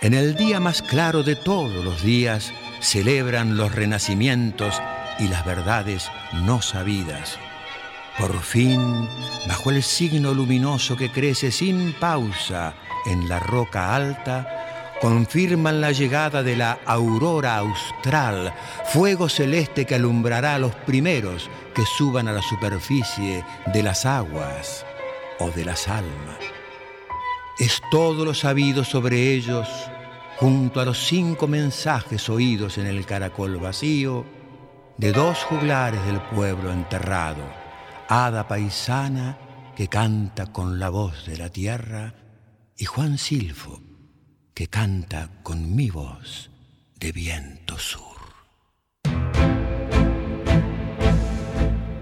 En 0.00 0.14
el 0.14 0.36
día 0.36 0.60
más 0.60 0.82
claro 0.82 1.24
de 1.24 1.34
todos 1.34 1.84
los 1.84 2.02
días 2.02 2.52
celebran 2.80 3.56
los 3.56 3.74
renacimientos 3.74 4.80
y 5.18 5.26
las 5.26 5.44
verdades 5.44 6.08
no 6.44 6.62
sabidas. 6.62 7.36
Por 8.16 8.40
fin, 8.42 9.08
bajo 9.48 9.72
el 9.72 9.82
signo 9.82 10.32
luminoso 10.34 10.96
que 10.96 11.10
crece 11.10 11.50
sin 11.50 11.92
pausa 11.94 12.74
en 13.06 13.28
la 13.28 13.38
roca 13.38 13.94
alta, 13.94 14.66
confirman 15.00 15.80
la 15.80 15.92
llegada 15.92 16.42
de 16.42 16.56
la 16.56 16.78
aurora 16.84 17.56
austral, 17.58 18.54
fuego 18.86 19.28
celeste 19.28 19.84
que 19.84 19.94
alumbrará 19.94 20.54
a 20.54 20.58
los 20.58 20.74
primeros 20.74 21.50
que 21.74 21.84
suban 21.84 22.28
a 22.28 22.32
la 22.32 22.42
superficie 22.42 23.44
de 23.66 23.82
las 23.82 24.06
aguas 24.06 24.84
o 25.38 25.50
de 25.50 25.64
las 25.64 25.88
almas. 25.88 26.38
Es 27.58 27.80
todo 27.90 28.24
lo 28.24 28.34
sabido 28.34 28.84
sobre 28.84 29.32
ellos, 29.32 29.68
junto 30.36 30.80
a 30.80 30.84
los 30.84 31.06
cinco 31.06 31.46
mensajes 31.46 32.28
oídos 32.28 32.78
en 32.78 32.86
el 32.86 33.06
caracol 33.06 33.56
vacío 33.56 34.24
de 34.98 35.12
dos 35.12 35.38
juglares 35.44 36.04
del 36.06 36.20
pueblo 36.20 36.72
enterrado, 36.72 37.42
hada 38.08 38.48
paisana 38.48 39.38
que 39.74 39.88
canta 39.88 40.46
con 40.46 40.78
la 40.78 40.88
voz 40.88 41.26
de 41.26 41.36
la 41.36 41.50
tierra 41.50 42.14
y 42.78 42.84
Juan 42.84 43.18
Silfo 43.18 43.80
que 44.54 44.68
canta 44.68 45.28
con 45.42 45.74
mi 45.74 45.90
voz 45.90 46.50
de 46.98 47.12
viento 47.12 47.78
sur. 47.78 48.02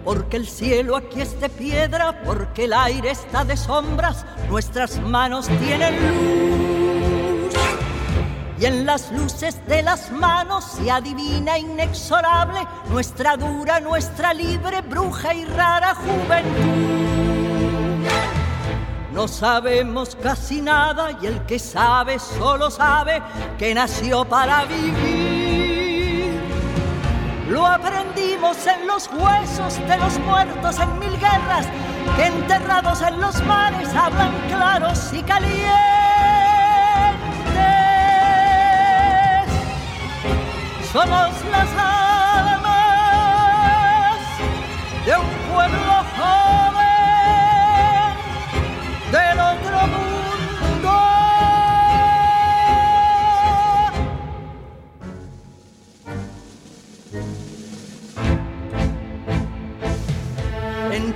Porque 0.04 0.36
el 0.36 0.46
cielo 0.46 0.96
aquí 0.96 1.20
es 1.20 1.40
de 1.40 1.48
piedra, 1.48 2.22
porque 2.24 2.64
el 2.64 2.72
aire 2.72 3.10
está 3.10 3.44
de 3.44 3.56
sombras, 3.56 4.24
nuestras 4.48 5.00
manos 5.00 5.48
tienen 5.58 5.94
luz. 6.08 7.54
Y 8.60 8.66
en 8.66 8.86
las 8.86 9.10
luces 9.10 9.60
de 9.66 9.82
las 9.82 10.12
manos 10.12 10.64
se 10.64 10.90
adivina 10.90 11.58
inexorable 11.58 12.60
nuestra 12.88 13.36
dura, 13.36 13.80
nuestra 13.80 14.32
libre, 14.32 14.80
bruja 14.82 15.34
y 15.34 15.44
rara 15.44 15.94
juventud. 15.94 17.03
No 19.14 19.28
sabemos 19.28 20.16
casi 20.20 20.60
nada 20.60 21.12
y 21.22 21.26
el 21.26 21.40
que 21.46 21.60
sabe 21.60 22.18
solo 22.18 22.68
sabe 22.68 23.22
que 23.56 23.72
nació 23.72 24.24
para 24.24 24.64
vivir. 24.64 26.42
Lo 27.48 27.64
aprendimos 27.64 28.66
en 28.66 28.88
los 28.88 29.08
huesos 29.12 29.78
de 29.86 29.96
los 29.98 30.18
muertos 30.18 30.80
en 30.80 30.98
mil 30.98 31.16
guerras, 31.20 31.68
que 32.16 32.26
enterrados 32.26 33.02
en 33.02 33.20
los 33.20 33.40
mares 33.44 33.88
hablan 33.94 34.32
claros 34.48 35.12
y 35.12 35.22
calientes. 35.22 35.74
Somos 40.92 41.30
las 41.52 41.68
almas 41.78 42.68
de 45.06 45.16
un 45.16 45.33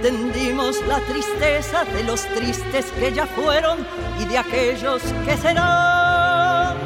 Entendimos 0.00 0.80
la 0.86 1.00
tristeza 1.00 1.84
de 1.84 2.04
los 2.04 2.24
tristes 2.26 2.86
que 3.00 3.12
ya 3.12 3.26
fueron 3.26 3.84
y 4.20 4.26
de 4.26 4.38
aquellos 4.38 5.02
que 5.24 5.36
serán. 5.36 6.76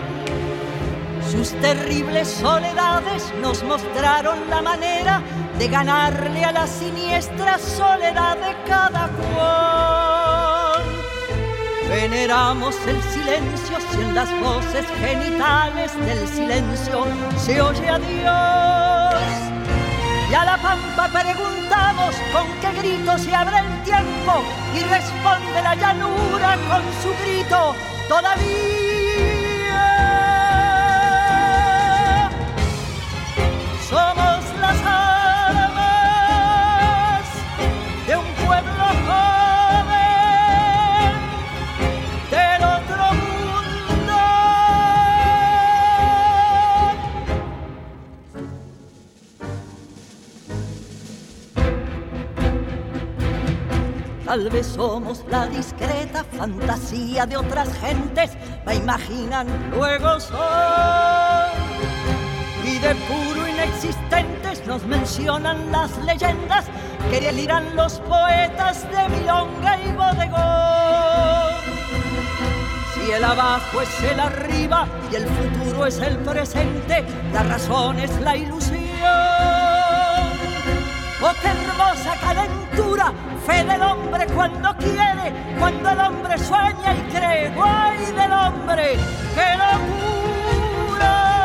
Sus 1.31 1.51
terribles 1.61 2.29
soledades 2.29 3.31
nos 3.43 3.63
mostraron 3.65 4.49
la 4.49 4.63
manera 4.63 5.21
de 5.59 5.69
ganarle 5.69 6.43
a 6.43 6.53
la 6.53 6.67
siniestra 6.67 7.59
soledad 7.59 8.39
de 8.39 8.57
cada 8.67 9.09
cual. 9.09 10.83
Veneramos 11.91 12.75
el 12.87 13.03
silencio 13.03 13.77
si 13.91 14.01
en 14.01 14.15
las 14.15 14.31
voces 14.41 14.87
genitales 14.99 15.93
del 16.07 16.27
silencio 16.29 17.05
se 17.37 17.61
oye 17.61 17.89
a 17.91 17.99
Dios. 17.99 19.52
Y 20.33 20.35
a 20.35 20.47
la 20.47 20.57
pampa 20.57 21.11
preguntamos 21.13 22.17
con 22.33 22.47
qué 22.63 22.73
grito 22.81 23.19
se 23.19 23.35
abre 23.35 23.59
el 23.59 23.83
tiempo 23.83 24.43
y 24.75 24.81
responde 24.83 25.61
la 25.63 25.75
llanura 25.75 26.57
con 26.71 26.83
su 27.03 27.23
grito 27.23 27.77
todavía. 28.09 28.82
Tal 54.33 54.49
vez 54.49 54.67
somos 54.67 55.27
la 55.29 55.47
discreta 55.47 56.25
fantasía 56.25 57.27
de 57.27 57.37
otras 57.37 57.69
gentes, 57.81 58.31
me 58.65 58.77
imaginan, 58.77 59.47
luego 59.77 60.19
son. 60.21 60.39
Y 62.65 62.79
de 62.79 62.95
puro 62.95 63.47
inexistentes 63.47 64.67
nos 64.67 64.87
mencionan 64.87 65.71
las 65.71 65.91
leyendas 66.07 66.65
que 67.11 67.21
delirán 67.21 67.77
los 67.77 68.01
poetas 68.01 68.91
de 68.91 69.07
Milonga 69.19 69.79
y 69.79 69.93
Bodegón. 69.93 71.53
Si 72.95 73.13
el 73.13 73.25
abajo 73.25 73.83
es 73.83 74.03
el 74.13 74.19
arriba 74.19 74.87
y 75.13 75.17
el 75.17 75.27
futuro 75.27 75.85
es 75.85 75.99
el 75.99 76.17
presente, 76.17 77.05
la 77.35 77.43
razón 77.43 77.99
es 77.99 78.19
la 78.23 78.35
ilusión. 78.35 78.62
¡Oh, 81.25 81.33
qué 81.41 81.49
hermosa 81.49 82.17
calentura! 82.21 83.13
Fe 83.47 83.63
del 83.63 83.81
hombre 83.81 84.27
cuando 84.35 84.77
quiere, 84.77 85.33
cuando 85.57 85.91
el 85.91 86.01
hombre 86.01 86.37
sueña 86.37 86.95
y 86.95 87.13
cree. 87.13 87.51
¡Guay 87.55 88.07
del 88.07 88.33
hombre! 88.33 88.97
¡Qué 89.33 89.57
locura! 89.57 91.42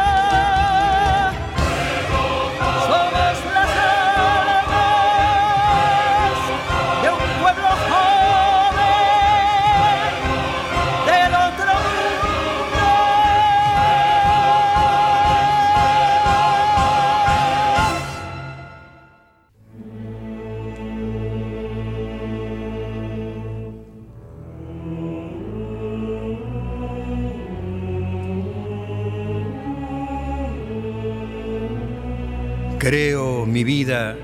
Mi 33.58 33.64
vida, 33.64 34.16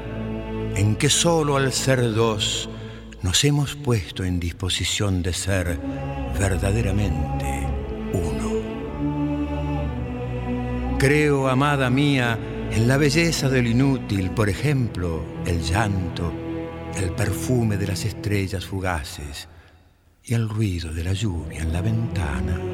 en 0.76 0.96
que 0.96 1.10
solo 1.10 1.58
al 1.58 1.74
ser 1.74 2.14
dos 2.14 2.70
nos 3.24 3.44
hemos 3.44 3.76
puesto 3.76 4.24
en 4.24 4.40
disposición 4.40 5.24
de 5.24 5.34
ser 5.34 5.80
verdaderamente 6.38 7.66
uno. 8.14 8.52
Creo, 11.00 11.48
amada 11.48 11.90
mía, 11.90 12.38
en 12.72 12.88
la 12.88 12.98
belleza 12.98 13.50
del 13.50 13.66
inútil, 13.66 14.30
por 14.30 14.50
ejemplo, 14.50 15.26
el 15.48 15.64
llanto, 15.64 16.32
el 16.96 17.10
perfume 17.14 17.78
de 17.78 17.88
las 17.88 18.06
estrellas 18.06 18.68
fugaces 18.68 19.48
y 20.24 20.36
el 20.36 20.48
ruido 20.48 20.94
de 20.94 21.06
la 21.06 21.14
lluvia 21.14 21.64
en 21.64 21.74
la 21.74 21.82
ventana. 21.82 22.73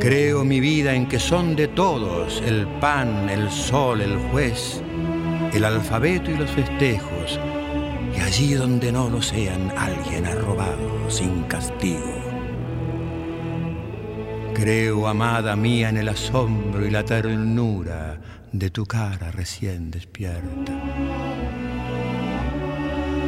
Creo 0.00 0.44
mi 0.44 0.60
vida 0.60 0.94
en 0.94 1.08
que 1.08 1.18
son 1.18 1.56
de 1.56 1.66
todos 1.66 2.40
el 2.46 2.68
pan, 2.80 3.28
el 3.28 3.50
sol, 3.50 4.00
el 4.00 4.16
juez, 4.30 4.80
el 5.52 5.64
alfabeto 5.64 6.30
y 6.30 6.36
los 6.36 6.48
festejos, 6.52 7.40
y 8.16 8.20
allí 8.20 8.54
donde 8.54 8.92
no 8.92 9.10
lo 9.10 9.20
sean 9.20 9.72
alguien 9.76 10.24
ha 10.26 10.36
robado 10.36 11.10
sin 11.10 11.42
castigo. 11.44 12.14
Creo, 14.54 15.08
amada 15.08 15.56
mía, 15.56 15.88
en 15.88 15.96
el 15.96 16.08
asombro 16.10 16.86
y 16.86 16.90
la 16.90 17.04
ternura 17.04 18.20
de 18.52 18.70
tu 18.70 18.86
cara 18.86 19.32
recién 19.32 19.90
despierta. 19.90 20.80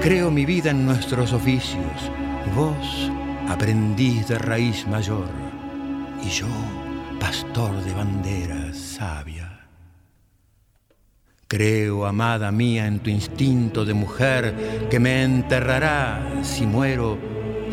Creo 0.00 0.30
mi 0.30 0.46
vida 0.46 0.70
en 0.70 0.86
nuestros 0.86 1.32
oficios, 1.32 2.12
vos, 2.54 3.10
aprendiz 3.48 4.28
de 4.28 4.38
raíz 4.38 4.86
mayor 4.86 5.49
y 6.24 6.28
yo, 6.28 6.46
pastor 7.18 7.82
de 7.84 7.92
banderas 7.92 8.76
sabia. 8.76 9.68
Creo, 11.48 12.06
amada 12.06 12.52
mía, 12.52 12.86
en 12.86 13.00
tu 13.00 13.10
instinto 13.10 13.84
de 13.84 13.94
mujer 13.94 14.88
que 14.88 15.00
me 15.00 15.24
enterrará, 15.24 16.42
si 16.42 16.64
muero, 16.64 17.18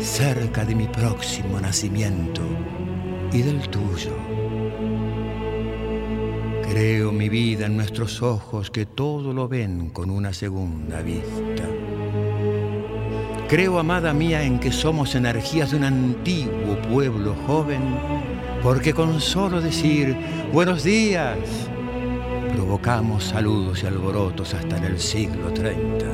cerca 0.00 0.64
de 0.64 0.74
mi 0.74 0.88
próximo 0.88 1.60
nacimiento 1.60 2.42
y 3.32 3.42
del 3.42 3.68
tuyo. 3.68 4.16
Creo 6.68 7.12
mi 7.12 7.28
vida 7.28 7.66
en 7.66 7.76
nuestros 7.76 8.20
ojos 8.20 8.70
que 8.70 8.84
todo 8.84 9.32
lo 9.32 9.48
ven 9.48 9.90
con 9.90 10.10
una 10.10 10.32
segunda 10.32 11.00
vista. 11.00 11.64
Creo, 13.48 13.78
amada 13.78 14.12
mía, 14.12 14.42
en 14.42 14.58
que 14.58 14.70
somos 14.70 15.14
energías 15.14 15.70
de 15.70 15.78
un 15.78 15.84
antiguo 15.84 16.76
pueblo 16.90 17.34
joven 17.46 17.80
porque 18.62 18.92
con 18.92 19.20
solo 19.20 19.60
decir 19.60 20.16
buenos 20.52 20.82
días 20.82 21.38
provocamos 22.54 23.24
saludos 23.24 23.82
y 23.82 23.86
alborotos 23.86 24.54
hasta 24.54 24.76
en 24.78 24.84
el 24.84 24.98
siglo 24.98 25.52
30. 25.52 26.06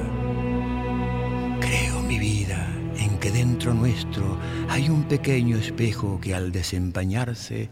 Creo 1.61 2.03
mi 2.03 2.19
vida 2.19 2.69
en 2.97 3.19
que 3.19 3.31
dentro 3.31 3.73
nuestro 3.73 4.39
hay 4.69 4.89
un 4.89 5.05
pequeño 5.05 5.57
espejo 5.57 6.21
que 6.21 6.35
al 6.35 6.53
desempeñarse 6.53 7.71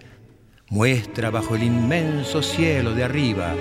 muestra 0.70 1.30
bajo 1.30 1.54
el 1.54 1.64
inmenso 1.64 2.42
cielo 2.42 2.94
de 2.94 3.04
arriba 3.04 3.54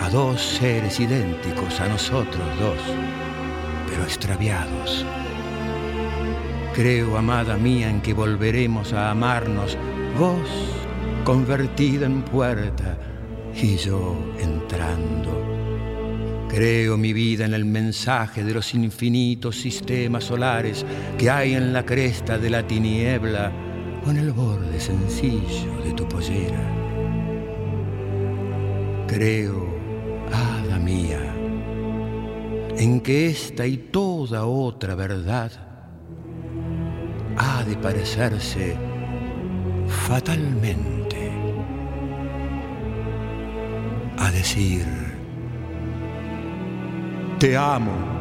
a 0.00 0.08
dos 0.10 0.40
seres 0.40 1.00
idénticos 1.00 1.80
a 1.80 1.88
nosotros 1.88 2.46
dos, 2.60 2.78
pero 3.88 4.04
extraviados 4.04 5.04
Creo, 6.78 7.18
amada 7.18 7.56
mía, 7.56 7.90
en 7.90 8.00
que 8.00 8.14
volveremos 8.14 8.92
a 8.92 9.10
amarnos, 9.10 9.76
vos 10.16 10.48
convertida 11.24 12.06
en 12.06 12.22
puerta 12.22 12.96
y 13.52 13.74
yo 13.74 14.16
entrando. 14.38 16.46
Creo 16.48 16.96
mi 16.96 17.12
vida 17.12 17.46
en 17.46 17.54
el 17.54 17.64
mensaje 17.64 18.44
de 18.44 18.54
los 18.54 18.74
infinitos 18.74 19.56
sistemas 19.56 20.22
solares 20.22 20.86
que 21.18 21.28
hay 21.28 21.54
en 21.54 21.72
la 21.72 21.84
cresta 21.84 22.38
de 22.38 22.48
la 22.48 22.64
tiniebla 22.64 23.50
o 24.06 24.10
en 24.10 24.18
el 24.18 24.30
borde 24.30 24.78
sencillo 24.78 25.80
de 25.84 25.92
tu 25.94 26.08
pollera. 26.08 26.62
Creo, 29.08 29.66
hada 30.32 30.78
mía, 30.78 31.34
en 32.76 33.00
que 33.00 33.26
esta 33.26 33.66
y 33.66 33.78
toda 33.78 34.44
otra 34.44 34.94
verdad 34.94 35.67
ha 37.38 37.62
de 37.64 37.76
parecerse 37.76 38.76
fatalmente 40.06 41.30
a 44.18 44.30
decir, 44.30 44.84
te 47.38 47.56
amo. 47.56 48.17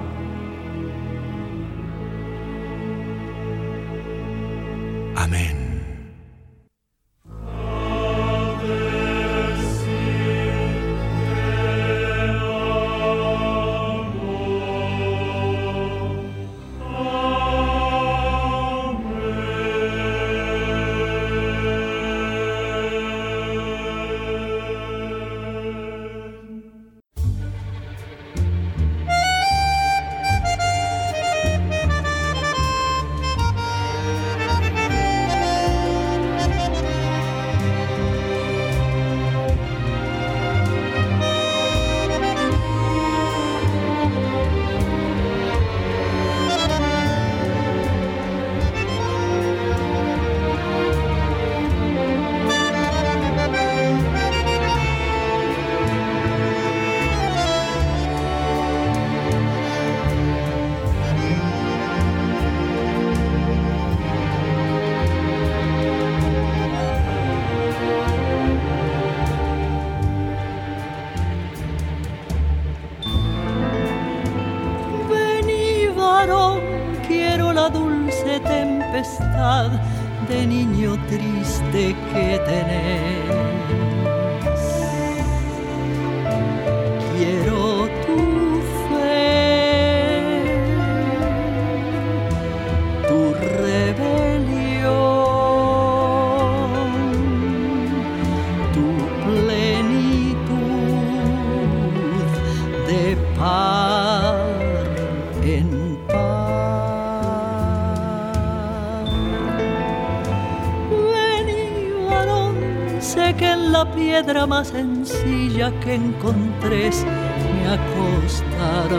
Que 115.82 115.96
encontres 115.96 117.06
me 117.54 117.68
acostarás. 117.78 118.98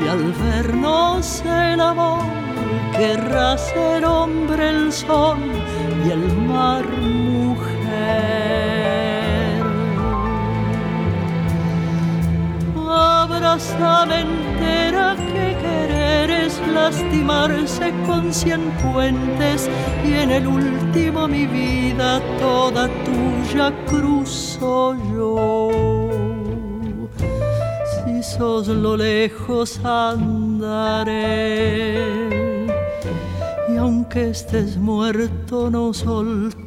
Y 0.00 0.08
al 0.08 0.32
vernos 0.32 1.42
el 1.44 1.80
amor 1.80 2.22
querrá 2.96 3.58
ser 3.58 4.04
hombre 4.04 4.68
el 4.70 4.92
sol 4.92 5.38
y 6.06 6.10
el 6.10 6.36
mar 6.46 6.86
mujer. 6.86 7.70
Abrázame 12.88 14.20
entera 14.20 15.16
que 15.16 15.49
querer 16.10 16.30
es 16.30 16.60
lastimarse 16.72 17.92
con 18.06 18.32
cien 18.32 18.70
puentes 18.82 19.68
y 20.04 20.14
en 20.14 20.30
el 20.30 20.46
último 20.46 21.28
mi 21.28 21.46
vida 21.46 22.22
toda 22.38 22.88
tuya 23.04 23.74
cruzo 23.86 24.94
yo. 25.14 25.70
Si 27.90 28.02
besos 28.12 28.68
lo 28.68 28.96
lejos 28.96 29.78
andaré. 29.84 31.18
Y 33.72 33.76
aunque 33.76 34.30
estés 34.30 34.76
muerto 34.76 35.70
no 35.70 35.94
soltes, 35.94 36.60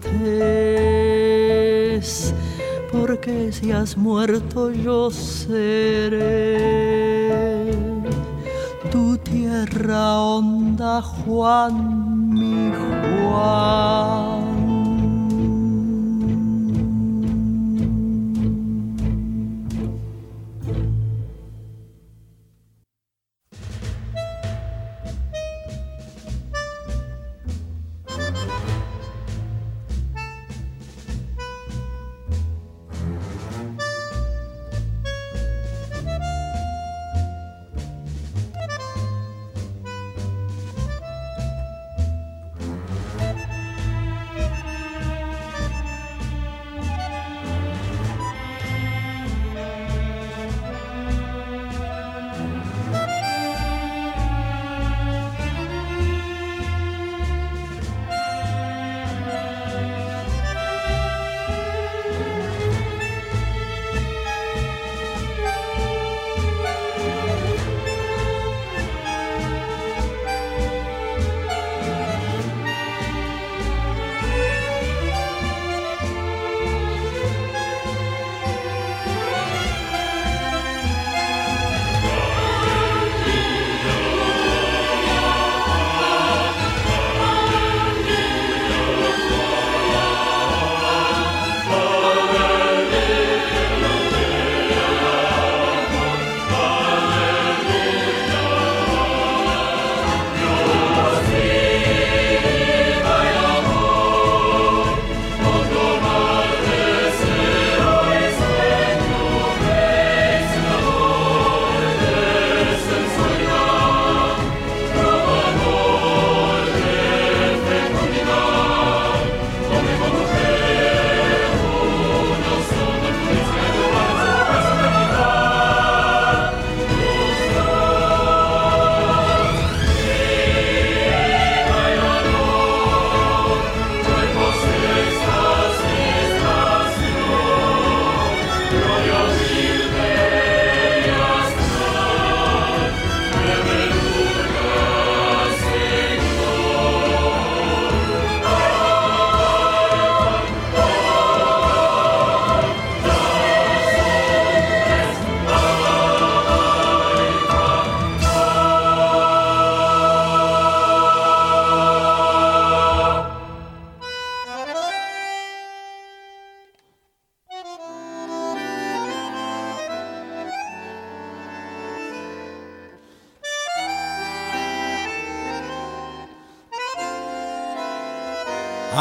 porque 2.92 3.52
si 3.52 3.72
has 3.72 3.98
muerto 3.98 4.72
yo 4.72 5.12
seré 5.12 7.13
tierra 9.54 10.20
honda, 10.20 11.02
Juan, 11.02 11.76
mi 12.34 12.72
Juan. 12.72 14.23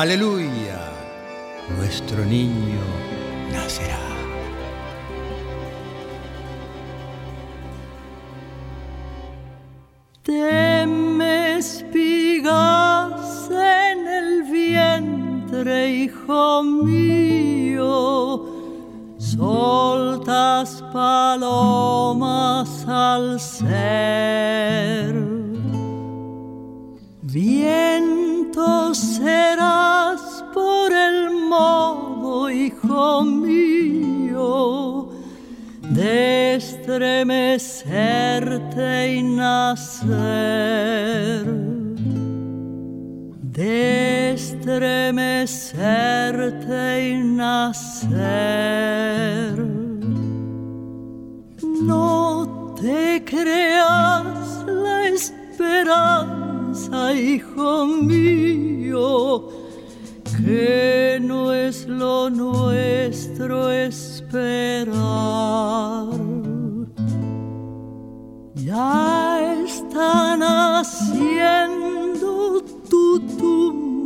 Aleluya, 0.03 0.81
nuestro 1.77 2.25
niño 2.25 2.92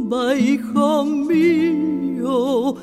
tumba, 0.07 0.34
hijo 0.36 1.04
mío, 1.04 2.74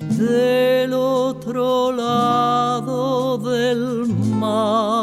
del 0.00 0.92
otro 0.94 1.92
lado 1.92 3.38
del 3.38 4.06
mar. 4.38 5.01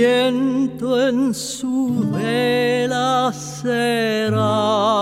Viento 0.00 1.08
en 1.08 1.34
su 1.34 2.08
vela 2.10 3.30
serás. 3.34 4.99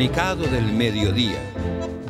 Comunicado 0.00 0.46
del 0.46 0.72
mediodía. 0.72 1.38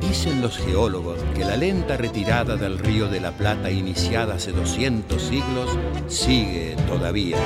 Dicen 0.00 0.40
los 0.40 0.58
geólogos 0.58 1.18
que 1.34 1.44
la 1.44 1.56
lenta 1.56 1.96
retirada 1.96 2.54
del 2.54 2.78
río 2.78 3.08
de 3.08 3.18
la 3.18 3.32
Plata 3.32 3.68
iniciada 3.68 4.36
hace 4.36 4.52
200 4.52 5.20
siglos 5.20 5.76
sigue 6.06 6.76
todavía. 6.86 7.36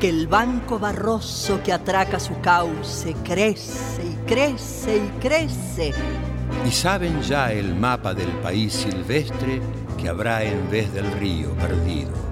Que 0.00 0.08
el 0.08 0.26
banco 0.26 0.80
barroso 0.80 1.62
que 1.62 1.72
atraca 1.72 2.18
su 2.18 2.40
cauce 2.40 3.14
crece 3.22 4.02
y 4.04 4.16
crece 4.26 4.96
y 4.96 5.20
crece. 5.20 5.92
Y 6.66 6.72
saben 6.72 7.22
ya 7.22 7.52
el 7.52 7.76
mapa 7.76 8.12
del 8.12 8.32
país 8.42 8.72
silvestre 8.72 9.62
que 9.96 10.08
habrá 10.08 10.42
en 10.42 10.68
vez 10.68 10.92
del 10.92 11.12
río 11.12 11.52
perdido. 11.52 12.27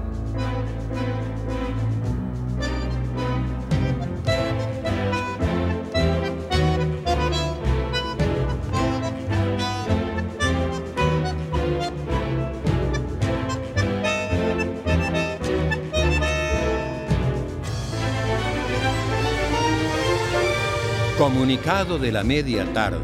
Comunicado 21.46 22.00
de 22.00 22.10
la 22.10 22.24
media 22.24 22.64
tarde. 22.72 22.98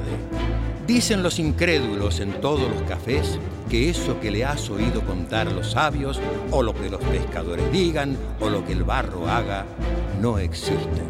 Dicen 0.85 1.23
los 1.23 1.39
incrédulos 1.39 2.19
en 2.19 2.41
todos 2.41 2.69
los 2.69 2.83
cafés 2.89 3.39
que 3.71 3.89
eso 3.89 4.19
que 4.19 4.33
le 4.33 4.45
has 4.45 4.69
oído 4.69 5.01
contar 5.03 5.53
los 5.53 5.71
sabios, 5.71 6.19
o 6.51 6.61
lo 6.61 6.75
que 6.75 6.91
los 6.91 7.01
pescadores 7.03 7.71
digan, 7.71 8.17
o 8.41 8.51
lo 8.51 8.67
que 8.67 8.73
el 8.73 8.83
barro 8.83 9.29
haga, 9.29 9.65
no 10.21 10.39
existe. 10.41 11.03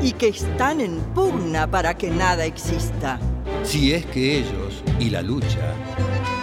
Y 0.00 0.12
que 0.12 0.28
están 0.28 0.80
en 0.80 1.00
pugna 1.12 1.70
para 1.70 1.98
que 1.98 2.08
nada 2.08 2.46
exista. 2.46 3.20
Si 3.62 3.92
es 3.92 4.06
que 4.06 4.38
ellos 4.38 4.82
y 4.98 5.10
la 5.10 5.20
lucha 5.20 5.74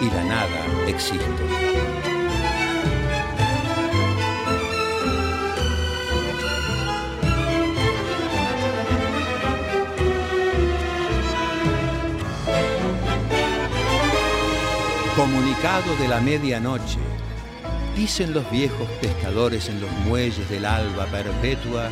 y 0.00 0.04
la 0.04 0.22
nada 0.22 0.86
existen. 0.86 1.57
De 15.58 16.06
la 16.06 16.20
medianoche. 16.20 17.00
Dicen 17.96 18.32
los 18.32 18.48
viejos 18.48 18.88
pescadores 19.02 19.68
en 19.68 19.80
los 19.80 19.90
muelles 20.06 20.48
del 20.48 20.64
alba 20.64 21.04
perpetua, 21.06 21.90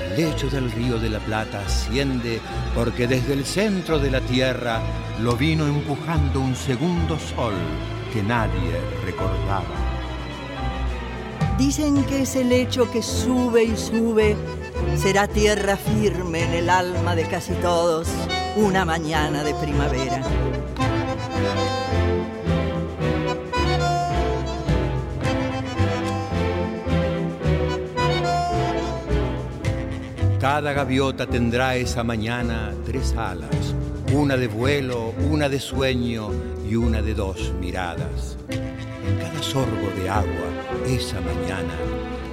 el 0.00 0.16
lecho 0.16 0.48
del 0.48 0.72
río 0.72 0.98
de 0.98 1.10
la 1.10 1.18
Plata 1.18 1.60
asciende 1.60 2.40
porque 2.74 3.06
desde 3.06 3.34
el 3.34 3.44
centro 3.44 3.98
de 3.98 4.10
la 4.10 4.22
tierra 4.22 4.80
lo 5.20 5.36
vino 5.36 5.66
empujando 5.66 6.40
un 6.40 6.56
segundo 6.56 7.18
sol 7.18 7.52
que 8.10 8.22
nadie 8.22 8.80
recordaba. 9.04 9.66
Dicen 11.58 12.02
que 12.04 12.22
ese 12.22 12.42
lecho 12.42 12.90
que 12.90 13.02
sube 13.02 13.64
y 13.64 13.76
sube 13.76 14.34
será 14.96 15.28
tierra 15.28 15.76
firme 15.76 16.44
en 16.44 16.54
el 16.54 16.70
alma 16.70 17.14
de 17.14 17.26
casi 17.26 17.52
todos 17.52 18.08
una 18.56 18.86
mañana 18.86 19.44
de 19.44 19.54
primavera. 19.54 20.22
Cada 30.40 30.72
gaviota 30.72 31.26
tendrá 31.26 31.74
esa 31.74 32.04
mañana 32.04 32.72
tres 32.86 33.12
alas, 33.16 33.74
una 34.12 34.36
de 34.36 34.46
vuelo, 34.46 35.12
una 35.28 35.48
de 35.48 35.58
sueño 35.58 36.30
y 36.70 36.76
una 36.76 37.02
de 37.02 37.12
dos 37.12 37.52
miradas. 37.60 38.36
En 38.48 39.18
cada 39.18 39.42
sorbo 39.42 39.90
de 40.00 40.08
agua, 40.08 40.48
esa 40.86 41.20
mañana, 41.22 41.74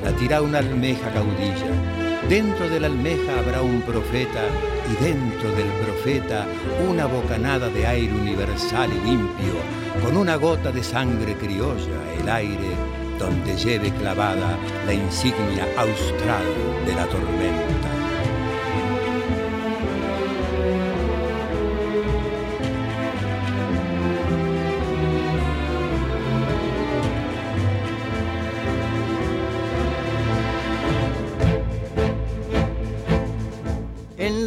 latirá 0.04 0.44
una 0.44 0.60
almeja 0.60 1.12
caudilla. 1.14 2.22
Dentro 2.30 2.70
de 2.70 2.80
la 2.80 2.88
almeja 2.88 3.40
habrá 3.40 3.64
un 3.64 3.82
profeta 3.82 4.44
y 4.92 5.04
dentro 5.04 5.50
del 5.56 5.72
profeta 5.84 6.46
una 6.88 7.08
bocanada 7.08 7.70
de 7.70 7.88
aire 7.88 8.14
universal 8.14 8.92
y 8.94 9.10
limpio, 9.10 9.56
con 10.04 10.16
una 10.16 10.36
gota 10.36 10.72
de 10.72 10.84
sangre 10.84 11.34
criolla, 11.38 12.14
el 12.22 12.30
aire 12.30 12.70
donde 13.18 13.56
lleve 13.58 13.90
clavada 13.92 14.60
la 14.86 14.94
insignia 14.94 15.66
austral 15.76 16.46
de 16.86 16.94
la 16.94 17.08
tormenta. 17.08 17.95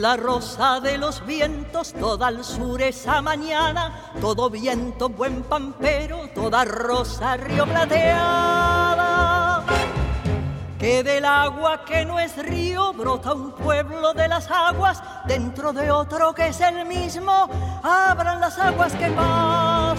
La 0.09 0.17
rosa 0.17 0.81
de 0.81 0.97
los 0.97 1.27
vientos, 1.27 1.93
toda 1.93 2.29
al 2.29 2.43
sur 2.43 2.81
esa 2.81 3.21
mañana, 3.21 4.11
todo 4.23 4.49
viento 4.49 5.11
buen 5.11 5.43
pampero, 5.43 6.31
toda 6.35 6.65
rosa 6.65 7.37
río 7.37 7.67
plateada. 7.67 9.65
Que 10.79 11.03
del 11.03 11.27
agua 11.27 11.85
que 11.85 12.07
no 12.07 12.19
es 12.19 12.39
río 12.39 12.95
brota 12.95 13.35
un 13.35 13.53
pueblo 13.53 14.15
de 14.15 14.29
las 14.29 14.51
aguas, 14.51 15.03
dentro 15.27 15.75
de 15.75 15.91
otro 15.91 16.33
que 16.33 16.47
es 16.49 16.61
el 16.63 16.87
mismo, 16.87 17.51
abran 17.83 18.41
las 18.41 18.59
aguas 18.59 18.95
que 18.95 19.11
pasan. 19.11 19.99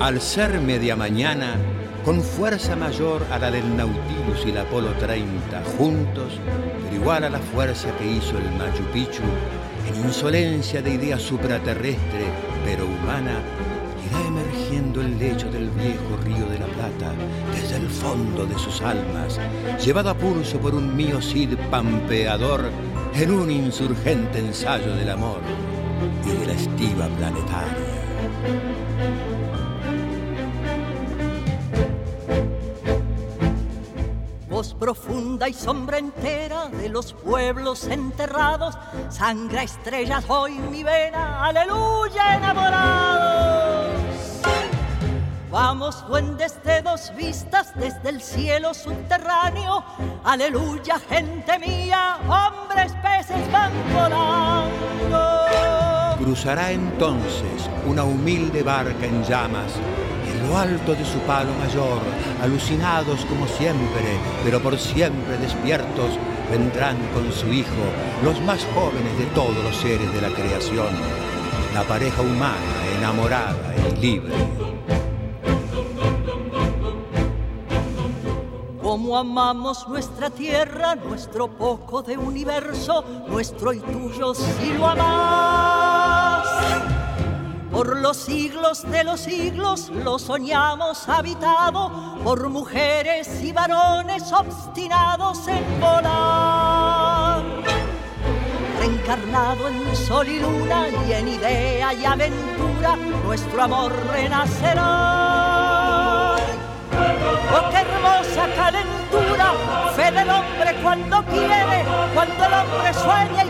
Al 0.00 0.20
ser 0.20 0.60
media 0.60 0.96
mañana, 0.96 1.54
con 2.04 2.20
fuerza 2.20 2.74
mayor 2.74 3.24
a 3.30 3.38
la 3.38 3.50
del 3.50 3.76
Nautilus 3.76 4.44
y 4.44 4.52
la 4.52 4.62
Apolo 4.62 4.90
30, 4.98 5.62
juntos, 5.78 6.32
pero 6.82 6.96
igual 6.96 7.24
a 7.24 7.30
la 7.30 7.38
fuerza 7.38 7.96
que 7.96 8.06
hizo 8.06 8.38
el 8.38 8.50
Machu 8.58 8.82
Picchu, 8.92 9.22
en 9.88 10.06
insolencia 10.06 10.82
de 10.82 10.94
idea 10.94 11.18
supraterrestre, 11.18 12.26
pero 12.64 12.86
humana, 12.86 13.38
irá 14.10 14.26
emergiendo 14.26 15.00
el 15.00 15.16
lecho 15.18 15.50
del 15.50 15.70
viejo 15.70 16.16
río 16.24 16.46
de 16.48 16.58
la 16.58 16.66
Plata 16.66 17.12
desde 17.54 17.76
el 17.76 17.88
fondo 17.88 18.46
de 18.46 18.58
sus 18.58 18.80
almas, 18.82 19.38
llevado 19.84 20.10
a 20.10 20.14
pulso 20.14 20.58
por 20.58 20.74
un 20.74 20.96
mío 20.96 21.22
Cid 21.22 21.56
pampeador 21.70 22.64
en 23.14 23.30
un 23.30 23.50
insurgente 23.50 24.40
ensayo 24.40 24.94
del 24.96 25.10
amor 25.10 25.40
y 26.24 26.40
de 26.40 26.46
la 26.46 26.52
estiva 26.52 27.06
planetaria. 27.06 28.02
Profunda 34.82 35.48
y 35.48 35.54
sombra 35.54 35.98
entera 35.98 36.66
de 36.66 36.88
los 36.88 37.12
pueblos 37.12 37.84
enterrados, 37.86 38.76
sangra 39.10 39.62
estrellas 39.62 40.24
hoy 40.26 40.54
mi 40.54 40.82
vena, 40.82 41.44
aleluya 41.44 42.34
enamorados. 42.34 43.92
Vamos 45.52 46.04
duendes 46.08 46.60
de 46.64 46.82
dos 46.82 47.12
vistas 47.16 47.72
desde 47.76 48.08
el 48.08 48.20
cielo 48.20 48.74
subterráneo, 48.74 49.84
aleluya 50.24 50.98
gente 51.08 51.60
mía, 51.60 52.18
hombres 52.22 52.92
peces 53.04 53.52
van 53.52 53.70
volando. 53.94 55.20
Cruzará 56.18 56.72
entonces 56.72 57.70
una 57.86 58.02
humilde 58.02 58.64
barca 58.64 59.06
en 59.06 59.22
llamas 59.22 59.74
alto 60.56 60.94
de 60.94 61.04
su 61.04 61.18
palo 61.20 61.52
mayor, 61.54 62.00
alucinados 62.42 63.24
como 63.26 63.46
siempre, 63.46 64.18
pero 64.44 64.60
por 64.60 64.78
siempre 64.78 65.38
despiertos, 65.38 66.18
vendrán 66.50 66.96
con 67.14 67.30
su 67.32 67.52
hijo, 67.52 67.68
los 68.22 68.40
más 68.42 68.66
jóvenes 68.74 69.18
de 69.18 69.26
todos 69.34 69.56
los 69.56 69.76
seres 69.76 70.12
de 70.12 70.20
la 70.20 70.28
creación, 70.28 70.88
la 71.74 71.82
pareja 71.84 72.22
humana, 72.22 72.56
enamorada 72.98 73.74
y 73.76 74.00
libre. 74.00 74.34
Como 78.82 79.16
amamos 79.16 79.88
nuestra 79.88 80.28
tierra, 80.28 80.96
nuestro 80.96 81.48
poco 81.48 82.02
de 82.02 82.18
universo, 82.18 83.04
nuestro 83.28 83.72
y 83.72 83.80
tuyo 83.80 84.34
si 84.34 84.74
lo 84.74 84.86
amás. 84.86 86.91
Por 87.72 87.96
los 87.96 88.18
siglos 88.18 88.82
de 88.90 89.02
los 89.02 89.20
siglos 89.20 89.88
lo 89.88 90.18
soñamos 90.18 91.08
habitado 91.08 91.90
por 92.22 92.46
mujeres 92.50 93.42
y 93.42 93.50
varones 93.50 94.30
obstinados 94.30 95.48
en 95.48 95.80
volar. 95.80 97.42
Reencarnado 98.78 99.68
en 99.68 99.96
sol 99.96 100.28
y 100.28 100.38
luna 100.38 100.86
y 101.08 101.12
en 101.12 101.28
idea 101.28 101.94
y 101.94 102.04
aventura, 102.04 102.96
nuestro 103.24 103.62
amor 103.62 103.90
renacerá. 104.12 104.82
Oh, 107.54 107.70
qué 107.70 107.78
hermosa 107.78 108.48
calentura, 108.54 109.54
fe 109.96 110.10
del 110.10 110.28
hombre 110.28 110.74
cuando 110.82 111.24
quiere, 111.24 111.84
cuando 112.14 112.44
el 112.44 112.52
hombre 112.52 112.92
sueña 112.94 113.44
y 113.44 113.48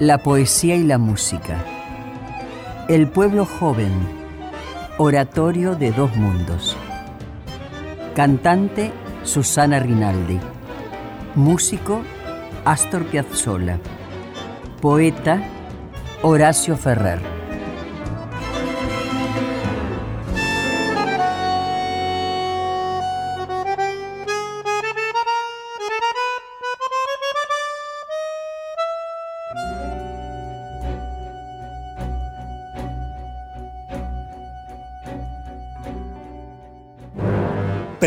la 0.00 0.16
poesía 0.16 0.76
y 0.76 0.82
la 0.82 0.96
música. 0.96 1.62
El 2.88 3.06
pueblo 3.06 3.44
joven. 3.44 3.92
Oratorio 4.96 5.74
de 5.74 5.92
dos 5.92 6.16
mundos. 6.16 6.74
Cantante 8.14 8.92
Susana 9.24 9.78
Rinaldi. 9.78 10.40
Músico 11.34 12.00
Astor 12.64 13.04
Piazzolla. 13.04 13.78
Poeta 14.80 15.42
Horacio 16.22 16.78
Ferrer. 16.78 17.39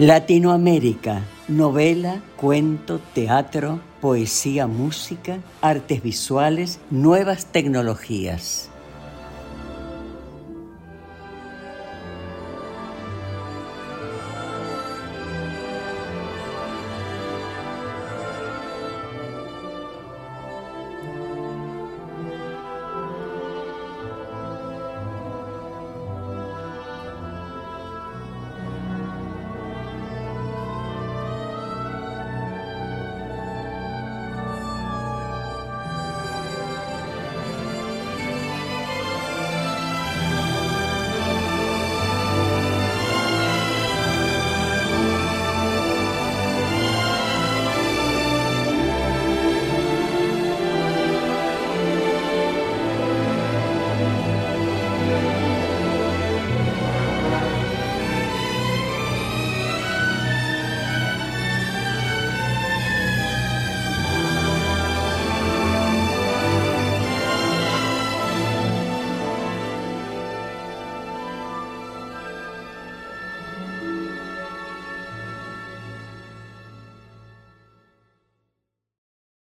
Latinoamérica. 0.00 1.22
Novela, 1.46 2.20
cuento, 2.36 2.98
teatro, 3.14 3.78
poesía, 4.00 4.66
música, 4.66 5.38
artes 5.62 6.02
visuales, 6.02 6.80
nuevas 6.90 7.46
tecnologías. 7.46 8.70